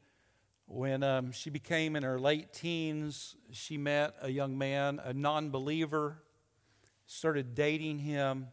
[0.67, 5.51] when um, she became in her late teens, she met a young man, a non
[5.51, 6.23] believer,
[7.07, 8.49] started dating him,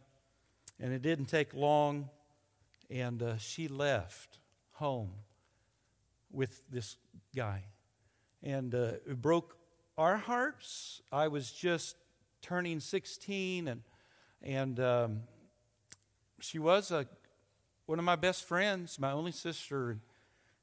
[0.80, 2.08] and it didn't take long,
[2.88, 4.38] and uh, she left
[4.72, 5.10] home
[6.30, 6.96] with this
[7.34, 7.64] guy.
[8.42, 9.56] And uh, it broke
[9.96, 11.02] our hearts.
[11.10, 11.96] I was just
[12.40, 13.82] turning 16, and,
[14.42, 15.20] and um,
[16.40, 17.06] she was a,
[17.86, 19.98] one of my best friends, my only sister,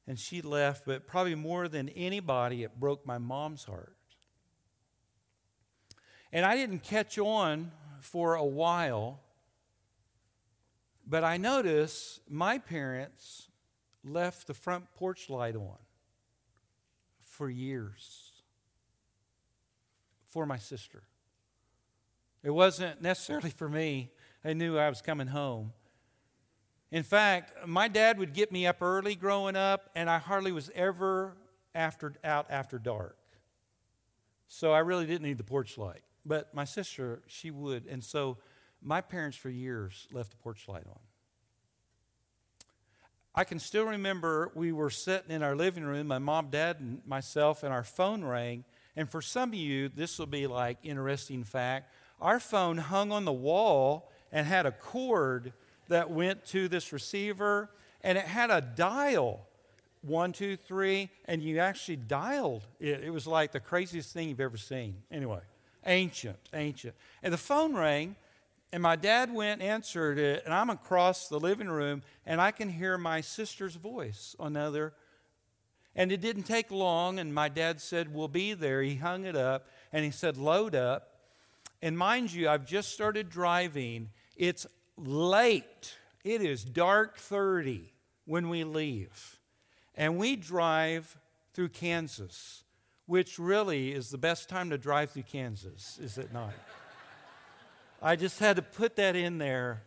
[0.06, 3.96] and she left, but probably more than anybody, it broke my mom's heart.
[6.32, 9.20] And I didn't catch on for a while,
[11.06, 13.48] but I noticed my parents
[14.04, 15.78] left the front porch light on
[17.20, 18.32] for years
[20.30, 21.02] for my sister.
[22.42, 24.12] It wasn't necessarily for me.
[24.46, 25.72] I knew I was coming home.
[26.92, 30.70] In fact, my dad would get me up early growing up, and I hardly was
[30.72, 31.36] ever
[31.74, 33.18] after, out after dark.
[34.46, 36.02] So I really didn't need the porch light.
[36.24, 37.86] But my sister, she would.
[37.86, 38.38] And so
[38.80, 41.00] my parents, for years, left the porch light on.
[43.34, 47.02] I can still remember we were sitting in our living room, my mom, dad, and
[47.04, 51.42] myself, and our phone rang, and for some of you, this will be like interesting
[51.42, 51.92] fact.
[52.20, 55.52] our phone hung on the wall and had a cord
[55.88, 57.70] that went to this receiver,
[58.02, 59.46] and it had a dial
[60.06, 63.02] one, two, three, and you actually dialed it.
[63.02, 65.02] It was like the craziest thing you've ever seen.
[65.10, 65.40] Anyway,
[65.84, 66.94] ancient, ancient.
[67.22, 68.16] And the phone rang,
[68.72, 72.68] and my dad went, answered it, and I'm across the living room, and I can
[72.68, 74.92] hear my sister's voice on the other.
[75.94, 78.82] And it didn't take long, and my dad said, We'll be there.
[78.82, 81.12] He hung it up, and he said, Load up.
[81.86, 84.10] And mind you, I've just started driving.
[84.36, 84.66] It's
[84.96, 85.94] late.
[86.24, 87.92] It is dark 30
[88.24, 89.38] when we leave.
[89.94, 91.16] And we drive
[91.54, 92.64] through Kansas,
[93.06, 96.54] which really is the best time to drive through Kansas, is it not?
[98.02, 99.84] I just had to put that in there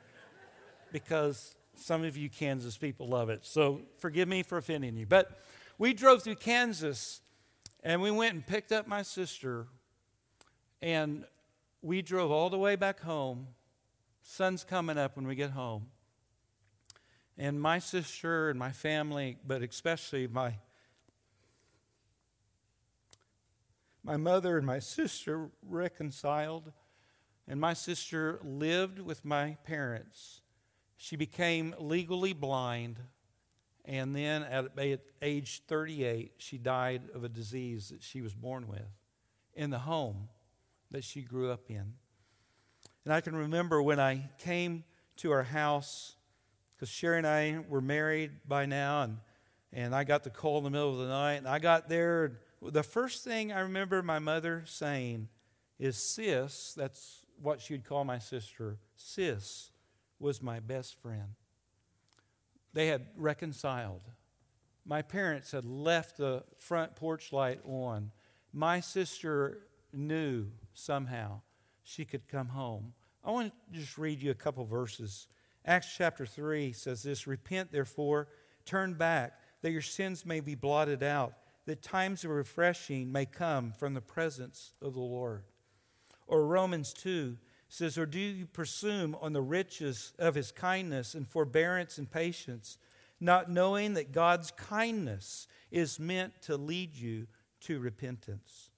[0.94, 3.46] because some of you Kansas people love it.
[3.46, 5.06] So forgive me for offending you.
[5.06, 5.38] But
[5.78, 7.20] we drove through Kansas
[7.84, 9.68] and we went and picked up my sister
[10.82, 11.26] and
[11.82, 13.48] we drove all the way back home.
[14.22, 15.88] Sun's coming up when we get home.
[17.38, 20.56] And my sister and my family, but especially my
[24.04, 26.72] my mother and my sister reconciled,
[27.48, 30.42] and my sister lived with my parents.
[30.98, 32.98] She became legally blind,
[33.86, 34.72] and then at
[35.22, 38.88] age 38, she died of a disease that she was born with
[39.54, 40.30] in the home
[40.92, 41.94] that she grew up in.
[43.06, 44.84] And I can remember when I came
[45.18, 46.16] to our house,
[46.76, 49.18] because Sherry and I were married by now, and,
[49.74, 51.36] and I got the call in the middle of the night.
[51.36, 55.28] And I got there, the first thing I remember my mother saying
[55.78, 59.72] is, Sis, that's what she'd call my sister, Sis
[60.20, 61.36] was my best friend.
[62.74, 64.04] They had reconciled.
[64.86, 68.12] My parents had left the front porch light on.
[68.52, 69.60] My sister
[69.94, 71.42] knew somehow
[71.84, 72.94] she could come home.
[73.24, 75.28] I want to just read you a couple verses.
[75.66, 78.28] Acts chapter 3 says this Repent, therefore,
[78.66, 81.34] turn back, that your sins may be blotted out,
[81.66, 85.44] that times of refreshing may come from the presence of the Lord.
[86.28, 87.38] Or Romans 2
[87.68, 92.78] says, Or do you presume on the riches of his kindness and forbearance and patience,
[93.20, 97.28] not knowing that God's kindness is meant to lead you
[97.62, 98.69] to repentance?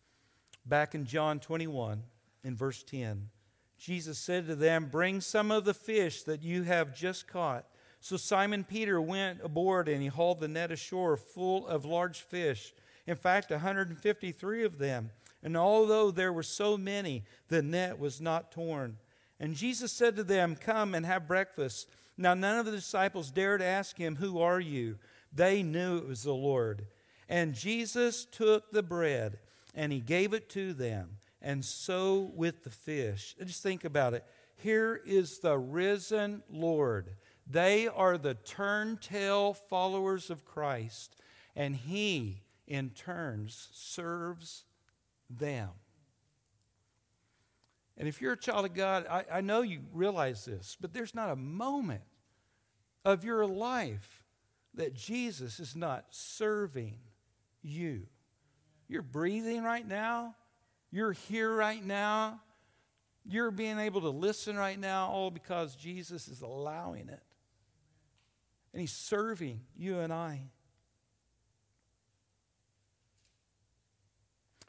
[0.65, 2.03] Back in John 21,
[2.43, 3.29] in verse 10,
[3.77, 7.65] Jesus said to them, Bring some of the fish that you have just caught.
[7.99, 12.73] So Simon Peter went aboard and he hauled the net ashore full of large fish.
[13.07, 15.11] In fact, 153 of them.
[15.43, 18.97] And although there were so many, the net was not torn.
[19.39, 21.89] And Jesus said to them, Come and have breakfast.
[22.17, 24.99] Now, none of the disciples dared ask him, Who are you?
[25.33, 26.85] They knew it was the Lord.
[27.27, 29.39] And Jesus took the bread
[29.73, 33.35] and he gave it to them, and so with the fish.
[33.39, 34.25] Just think about it.
[34.57, 37.15] Here is the risen Lord.
[37.47, 41.15] They are the turntail followers of Christ,
[41.55, 44.65] and he, in turns, serves
[45.29, 45.69] them.
[47.97, 51.13] And if you're a child of God, I, I know you realize this, but there's
[51.13, 52.01] not a moment
[53.03, 54.23] of your life
[54.73, 56.97] that Jesus is not serving
[57.61, 58.07] you.
[58.91, 60.35] You're breathing right now.
[60.91, 62.41] You're here right now.
[63.25, 67.23] You're being able to listen right now, all because Jesus is allowing it.
[68.73, 70.41] And He's serving you and I.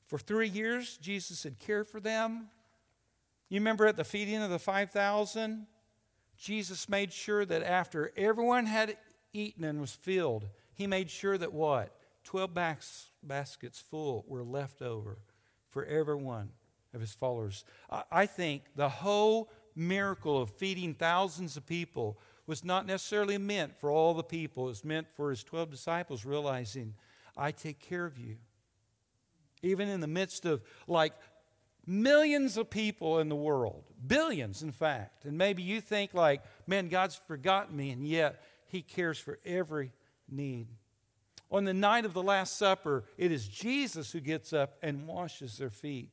[0.07, 2.47] For three years, Jesus had cared for them.
[3.49, 5.67] You remember at the feeding of the 5,000?
[6.39, 8.97] Jesus made sure that after everyone had
[9.33, 11.93] eaten and was filled, He made sure that what?
[12.25, 15.19] 12 bas- baskets full were left over
[15.71, 16.51] for every one
[16.95, 17.65] of his followers.
[17.91, 23.79] I, I think the whole miracle of feeding thousands of people was not necessarily meant
[23.79, 24.65] for all the people.
[24.65, 26.95] It was meant for his 12 disciples realizing,
[27.37, 28.37] I take care of you.
[29.63, 31.15] Even in the midst of like
[31.87, 35.25] millions of people in the world, billions in fact.
[35.25, 39.93] And maybe you think like, man, God's forgotten me, and yet he cares for every
[40.29, 40.69] need.
[41.53, 45.59] On the night of the Last Supper, it is Jesus who gets up and washes
[45.59, 46.09] their feet.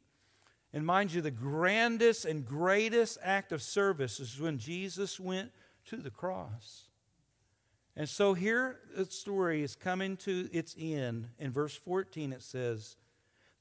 [0.73, 5.51] And mind you, the grandest and greatest act of service is when Jesus went
[5.85, 6.89] to the cross.
[7.95, 11.29] And so here the story is coming to its end.
[11.39, 12.97] In verse 14, it says,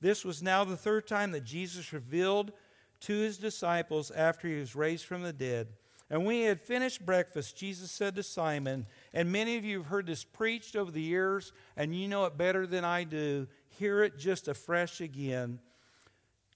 [0.00, 2.50] This was now the third time that Jesus revealed
[3.02, 5.68] to his disciples after he was raised from the dead
[6.10, 9.86] and when he had finished breakfast, Jesus said to Simon, and many of you have
[9.86, 13.46] heard this preached over the years, and you know it better than I do.
[13.68, 15.60] Hear it just afresh again.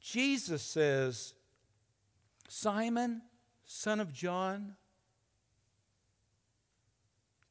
[0.01, 1.35] Jesus says,
[2.49, 3.23] Simon,
[3.67, 4.75] son of John,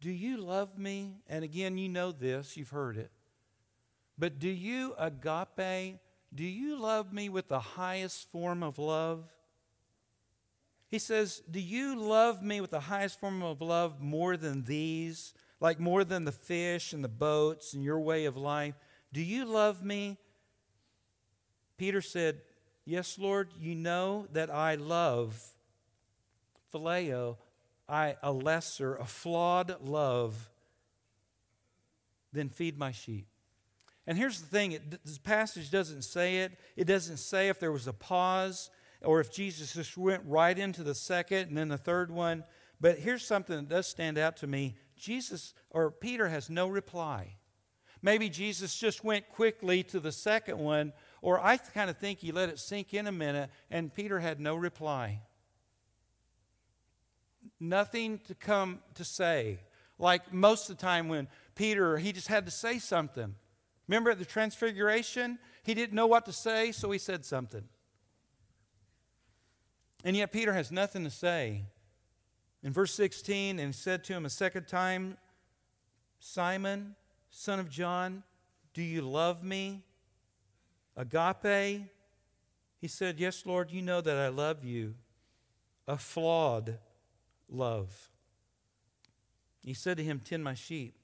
[0.02, 1.18] do you love me?
[1.28, 3.12] And again, you know this, you've heard it.
[4.18, 6.00] But do you, agape,
[6.34, 9.32] do you love me with the highest form of love?
[10.92, 15.34] He says, Do you love me with the highest form of love more than these?
[15.62, 18.76] Like more than the fish and the boats and your way of life?
[19.14, 20.18] Do you love me?
[21.78, 22.42] Peter said,
[22.84, 25.42] Yes, Lord, you know that I love
[26.74, 27.38] phileo,
[27.88, 30.50] I a lesser, a flawed love,
[32.34, 33.28] then feed my sheep.
[34.08, 36.58] And here's the thing it, this passage doesn't say it.
[36.76, 38.70] It doesn't say if there was a pause
[39.04, 42.44] or if Jesus just went right into the second and then the third one.
[42.80, 47.36] But here's something that does stand out to me Jesus or Peter has no reply.
[48.02, 50.92] Maybe Jesus just went quickly to the second one,
[51.22, 54.40] or I kind of think he let it sink in a minute and Peter had
[54.40, 55.22] no reply.
[57.60, 59.60] Nothing to come to say.
[60.00, 63.36] Like most of the time when Peter, he just had to say something.
[63.88, 65.38] Remember at the Transfiguration?
[65.64, 67.64] He didn't know what to say, so he said something.
[70.04, 71.64] And yet Peter has nothing to say.
[72.64, 75.18] In verse 16, and said to him a second time,
[76.20, 76.96] Simon,
[77.30, 78.24] son of John,
[78.74, 79.84] do you love me?
[80.96, 81.86] Agape?
[82.80, 84.96] He said, Yes, Lord, you know that I love you.
[85.88, 86.78] A flawed
[87.50, 88.10] love.
[89.64, 90.96] He said to him, Tend my sheep.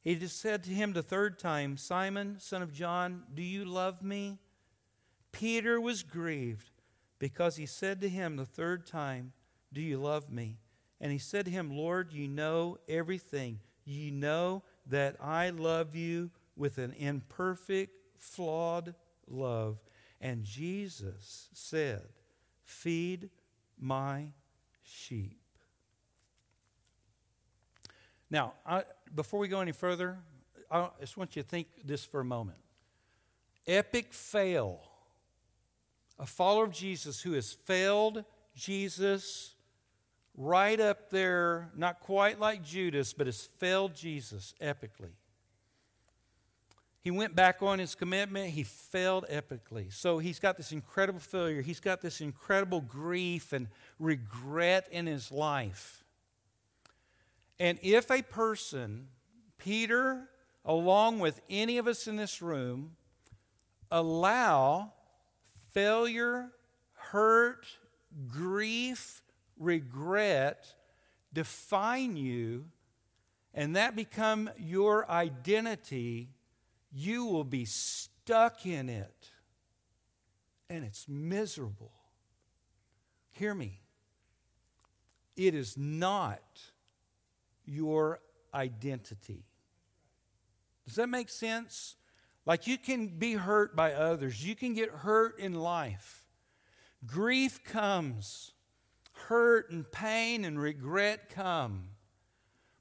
[0.00, 4.02] He just said to him the third time, Simon, son of John, do you love
[4.02, 4.38] me?
[5.32, 6.70] Peter was grieved
[7.18, 9.32] because he said to him the third time,
[9.72, 10.58] Do you love me?
[11.00, 13.60] And he said to him, Lord, you know everything.
[13.84, 18.94] You know that I love you with an imperfect, flawed
[19.28, 19.78] love.
[20.20, 22.02] And Jesus said,
[22.64, 23.30] Feed
[23.78, 24.32] my
[24.82, 25.38] sheep.
[28.30, 30.18] Now, I, before we go any further,
[30.70, 32.58] I just want you to think this for a moment.
[33.66, 34.80] Epic fail.
[36.18, 39.54] A follower of Jesus who has failed Jesus
[40.36, 45.12] right up there, not quite like Judas, but has failed Jesus epically.
[47.00, 48.50] He went back on his commitment.
[48.50, 49.92] He failed epically.
[49.92, 51.62] So he's got this incredible failure.
[51.62, 53.68] He's got this incredible grief and
[54.00, 56.02] regret in his life.
[57.60, 59.06] And if a person,
[59.56, 60.28] Peter,
[60.64, 62.96] along with any of us in this room,
[63.90, 64.92] allow
[65.76, 66.52] failure,
[66.94, 67.66] hurt,
[68.28, 69.20] grief,
[69.58, 70.74] regret
[71.34, 72.64] define you
[73.52, 76.30] and that become your identity,
[76.90, 79.30] you will be stuck in it.
[80.70, 81.92] And it's miserable.
[83.32, 83.82] Hear me.
[85.36, 86.40] It is not
[87.66, 88.20] your
[88.54, 89.44] identity.
[90.86, 91.96] Does that make sense?
[92.46, 96.22] Like you can be hurt by others, you can get hurt in life.
[97.04, 98.52] Grief comes,
[99.12, 101.88] hurt and pain and regret come.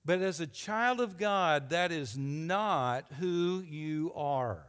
[0.06, 4.68] But as a child of God, that is not who you are.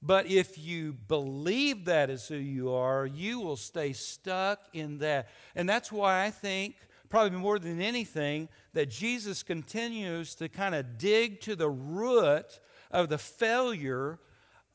[0.00, 5.28] But if you believe that is who you are, you will stay stuck in that.
[5.56, 6.76] And that's why I think
[7.14, 12.58] probably more than anything, that Jesus continues to kind of dig to the root
[12.94, 14.20] of the failure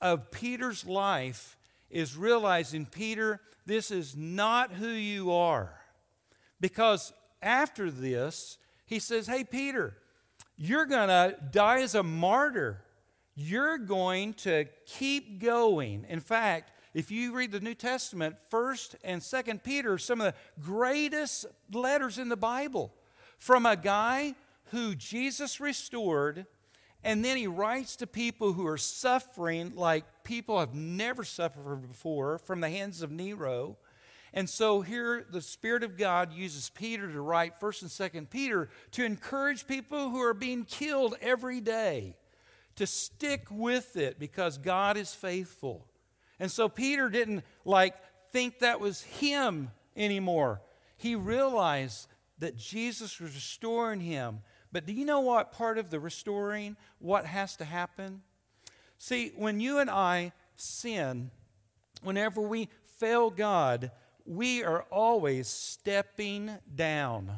[0.02, 1.58] of Peter's life
[1.90, 5.80] is realizing, Peter, this is not who you are.
[6.60, 9.98] Because after this, he says, Hey, Peter,
[10.58, 12.84] you're going to die as a martyr.
[13.36, 16.06] You're going to keep going.
[16.10, 20.62] In fact, if you read the New Testament, 1st and 2nd Peter, some of the
[20.62, 22.94] greatest letters in the Bible
[23.38, 24.36] from a guy
[24.72, 26.46] who Jesus restored,
[27.04, 32.38] and then he writes to people who are suffering like people have never suffered before
[32.40, 33.78] from the hands of Nero.
[34.34, 38.70] And so here the Spirit of God uses Peter to write 1st and 2nd Peter
[38.92, 42.16] to encourage people who are being killed every day
[42.76, 45.86] to stick with it because God is faithful.
[46.40, 47.96] And so Peter didn't like
[48.32, 50.62] think that was him anymore.
[50.96, 52.08] He realized
[52.40, 54.40] that Jesus was restoring him.
[54.72, 58.22] But do you know what part of the restoring, what has to happen?
[58.98, 61.32] See, when you and I sin,
[62.04, 63.92] whenever we fail God,
[64.26, 67.32] we are always stepping down.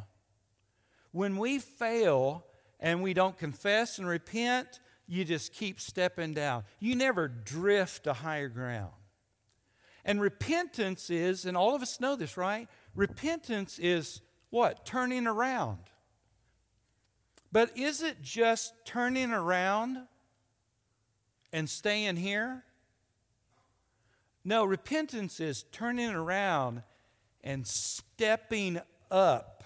[1.12, 2.46] When we fail
[2.80, 6.64] and we don't confess and repent, you just keep stepping down.
[6.80, 8.92] You never drift to higher ground.
[10.04, 12.68] And repentance is, and all of us know this, right?
[12.96, 14.86] Repentance is what?
[14.86, 15.80] Turning around.
[17.52, 19.98] But is it just turning around
[21.52, 22.64] and staying here?
[24.44, 26.84] No, repentance is turning around
[27.44, 28.80] and stepping
[29.10, 29.64] up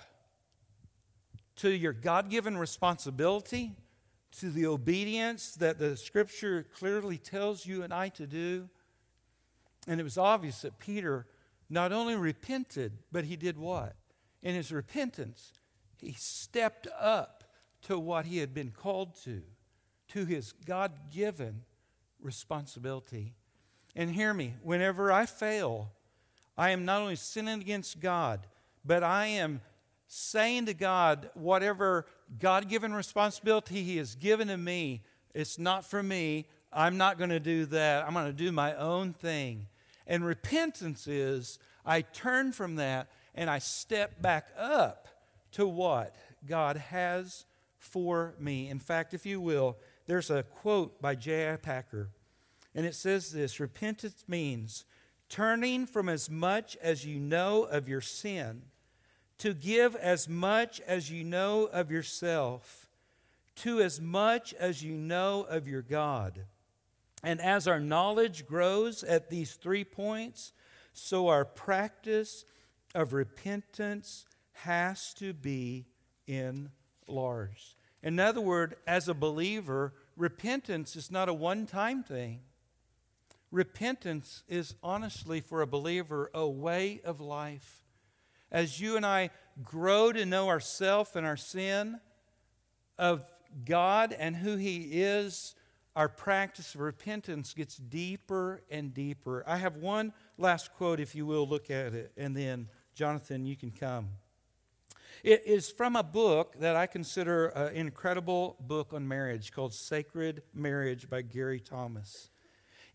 [1.57, 3.71] to your God given responsibility,
[4.39, 8.67] to the obedience that the scripture clearly tells you and I to do.
[9.87, 11.25] And it was obvious that Peter
[11.69, 13.95] not only repented, but he did what?
[14.43, 15.53] In his repentance,
[16.01, 17.44] he stepped up
[17.87, 19.41] to what he had been called to,
[20.09, 21.61] to his God given
[22.21, 23.33] responsibility.
[23.95, 25.91] And hear me, whenever I fail,
[26.57, 28.47] I am not only sinning against God,
[28.83, 29.61] but I am
[30.07, 32.05] saying to God, whatever
[32.39, 35.01] God given responsibility He has given to me,
[35.33, 36.47] it's not for me.
[36.71, 38.05] I'm not going to do that.
[38.05, 39.67] I'm going to do my own thing.
[40.07, 45.07] And repentance is I turn from that and I step back up
[45.53, 46.15] to what
[46.45, 47.45] God has
[47.85, 48.69] for me.
[48.69, 49.77] In fact, if you will,
[50.07, 51.57] there's a quote by J.I.
[51.57, 52.09] Packer,
[52.73, 54.85] and it says this Repentance means
[55.29, 58.63] turning from as much as you know of your sin
[59.37, 62.85] to give as much as you know of yourself
[63.55, 66.45] to as much as you know of your God.
[67.23, 70.51] And as our knowledge grows at these three points,
[70.93, 72.45] so our practice
[72.93, 75.85] of repentance has to be
[76.27, 77.74] enlarged.
[78.05, 82.41] In other words, as a believer, repentance is not a one time thing.
[83.51, 87.81] Repentance is honestly, for a believer, a way of life.
[88.51, 89.31] As you and I
[89.63, 91.99] grow to know ourself and our sin,
[92.97, 93.23] of
[93.65, 95.55] God and who He is,
[95.95, 99.43] our practice of repentance gets deeper and deeper.
[99.47, 103.55] I have one last quote, if you will, look at it, and then, Jonathan, you
[103.55, 104.09] can come.
[105.23, 110.43] It is from a book that I consider an incredible book on marriage called Sacred
[110.53, 112.29] Marriage by Gary Thomas.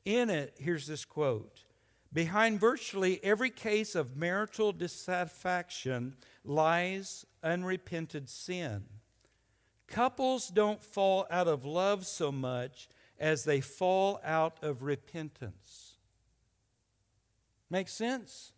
[0.05, 1.65] In it, here's this quote
[2.13, 8.85] Behind virtually every case of marital dissatisfaction lies unrepented sin.
[9.87, 15.97] Couples don't fall out of love so much as they fall out of repentance.
[17.69, 18.53] Makes sense?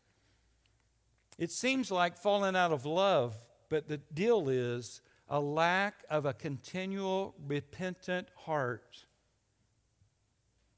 [1.39, 3.35] It seems like falling out of love
[3.73, 5.01] but the deal is
[5.31, 9.07] a lack of a continual repentant heart.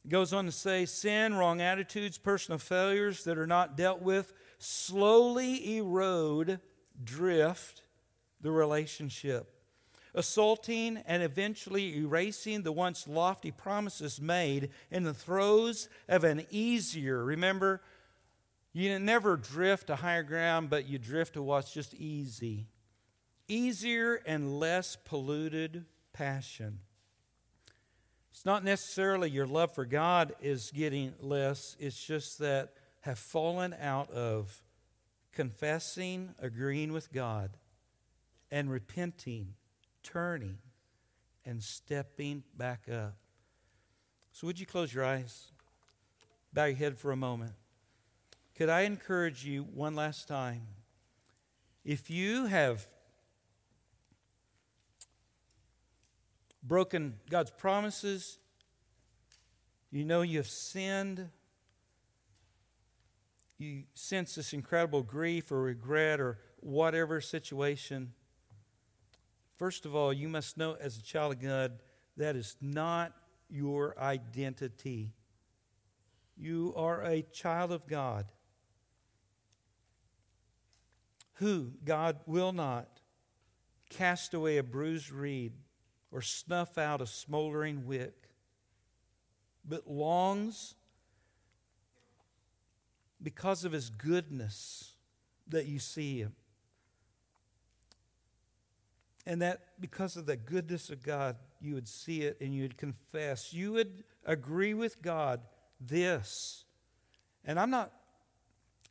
[0.05, 4.33] It goes on to say sin, wrong attitudes, personal failures that are not dealt with
[4.59, 6.61] slowly erode,
[7.03, 7.83] drift
[8.41, 9.53] the relationship,
[10.15, 17.25] assaulting and eventually erasing the once lofty promises made in the throes of an easier,
[17.25, 17.83] remember,
[18.73, 22.69] you never drift to higher ground, but you drift to what's just easy
[23.49, 26.81] easier and less polluted passion.
[28.31, 32.73] It's not necessarily your love for God is getting less, it's just that
[33.03, 34.63] have fallen out of
[35.33, 37.51] confessing, agreeing with God,
[38.51, 39.55] and repenting,
[40.03, 40.59] turning,
[41.45, 43.15] and stepping back up.
[44.33, 45.53] So, would you close your eyes?
[46.53, 47.53] Bow your head for a moment.
[48.57, 50.63] Could I encourage you one last time?
[51.85, 52.87] If you have
[56.65, 58.39] broken God's promises.
[59.91, 61.29] You know you have sinned.
[63.59, 68.13] You sense this incredible grief or regret or whatever situation.
[69.57, 71.79] First of all, you must know as a child of God
[72.17, 73.13] that is not
[73.49, 75.13] your identity.
[76.37, 78.27] You are a child of God
[81.35, 83.01] who God will not
[83.91, 85.53] cast away a bruised reed
[86.15, 88.15] or snuff out a smoldering wick,
[89.69, 90.77] but longs
[93.21, 94.93] because of his goodness
[95.49, 96.33] that you see him.
[99.27, 102.77] And that because of the goodness of God, you would see it and you would
[102.77, 103.53] confess.
[103.53, 105.41] You would agree with God
[105.81, 106.65] this.
[107.45, 107.91] And I'm not,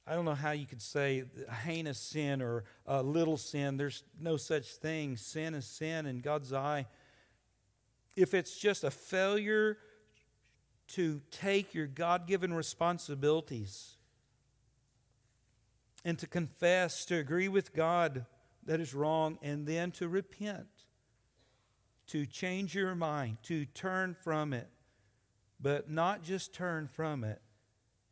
[0.05, 3.77] I don't know how you could say a heinous sin or a little sin.
[3.77, 5.15] There's no such thing.
[5.15, 6.85] Sin is sin in God's eye
[8.15, 9.77] if it's just a failure
[10.89, 13.95] to take your God given responsibilities
[16.05, 18.25] and to confess, to agree with God
[18.65, 20.67] that is wrong, and then to repent,
[22.07, 24.69] to change your mind, to turn from it,
[25.59, 27.41] but not just turn from it,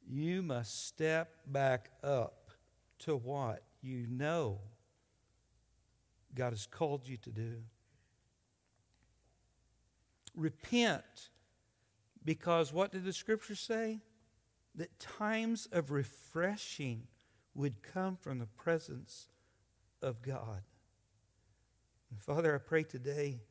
[0.08, 2.52] You must step back up
[3.00, 4.60] to what you know
[6.34, 7.58] God has called you to do.
[10.36, 11.30] Repent
[12.24, 14.00] because what did the scripture say?
[14.76, 17.08] That times of refreshing
[17.54, 19.28] would come from the presence
[20.02, 20.62] of God.
[22.10, 23.42] And Father, I pray today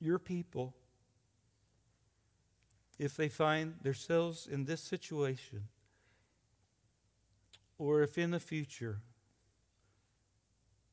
[0.00, 0.74] your people,
[2.98, 5.68] if they find themselves in this situation,
[7.78, 9.00] or if in the future,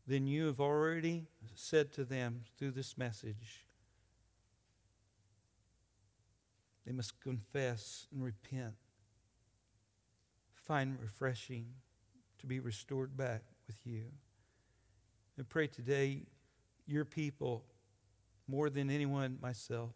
[0.07, 1.25] then you have already
[1.55, 3.65] said to them through this message,
[6.85, 8.75] they must confess and repent,
[10.53, 11.65] find refreshing
[12.39, 14.03] to be restored back with you.
[15.37, 16.27] And pray today,
[16.85, 17.63] your people,
[18.47, 19.91] more than anyone, myself,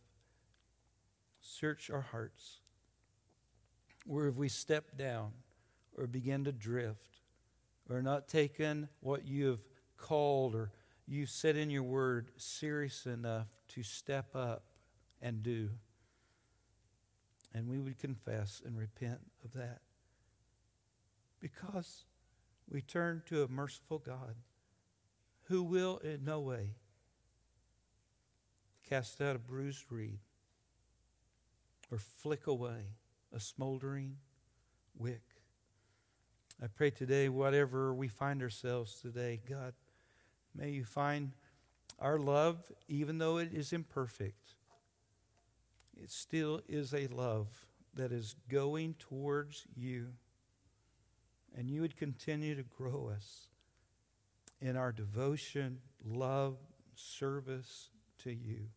[1.39, 2.61] search our hearts.
[4.05, 5.31] Where have we stepped down
[5.95, 7.19] or begin to drift
[7.87, 9.59] or not taken what you have
[9.99, 10.71] called or
[11.07, 14.63] you said in your word serious enough to step up
[15.21, 15.69] and do?
[17.53, 19.79] And we would confess and repent of that.
[21.39, 22.05] Because
[22.69, 24.35] we turn to a merciful God
[25.45, 26.75] who will in no way
[28.87, 30.19] cast out a bruised reed
[31.91, 32.95] or flick away
[33.33, 34.17] a smoldering
[34.97, 35.21] wick.
[36.61, 39.73] I pray today, whatever we find ourselves today, God,
[40.55, 41.31] may you find
[41.99, 44.55] our love, even though it is imperfect,
[46.01, 47.47] it still is a love
[47.93, 50.07] that is going towards you.
[51.57, 53.49] And you would continue to grow us
[54.61, 56.57] in our devotion, love,
[56.95, 57.89] service
[58.23, 58.69] to you.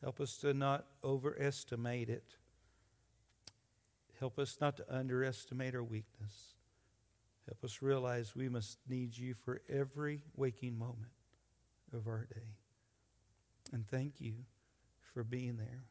[0.00, 2.36] Help us to not overestimate it.
[4.18, 6.54] Help us not to underestimate our weakness.
[7.48, 11.12] Help us realize we must need you for every waking moment
[11.94, 12.56] of our day.
[13.72, 14.34] And thank you
[15.14, 15.84] for being there.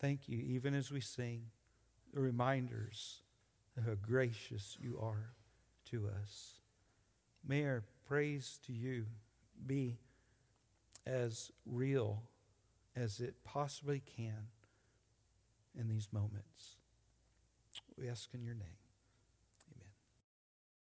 [0.00, 1.50] Thank you, even as we sing,
[2.14, 3.20] the reminders
[3.76, 5.34] of how gracious you are
[5.90, 6.54] to us.
[7.46, 9.04] May our praise to you
[9.66, 9.98] be
[11.06, 12.22] as real
[12.96, 14.48] as it possibly can
[15.78, 16.76] in these moments.
[17.98, 18.77] We ask in your name.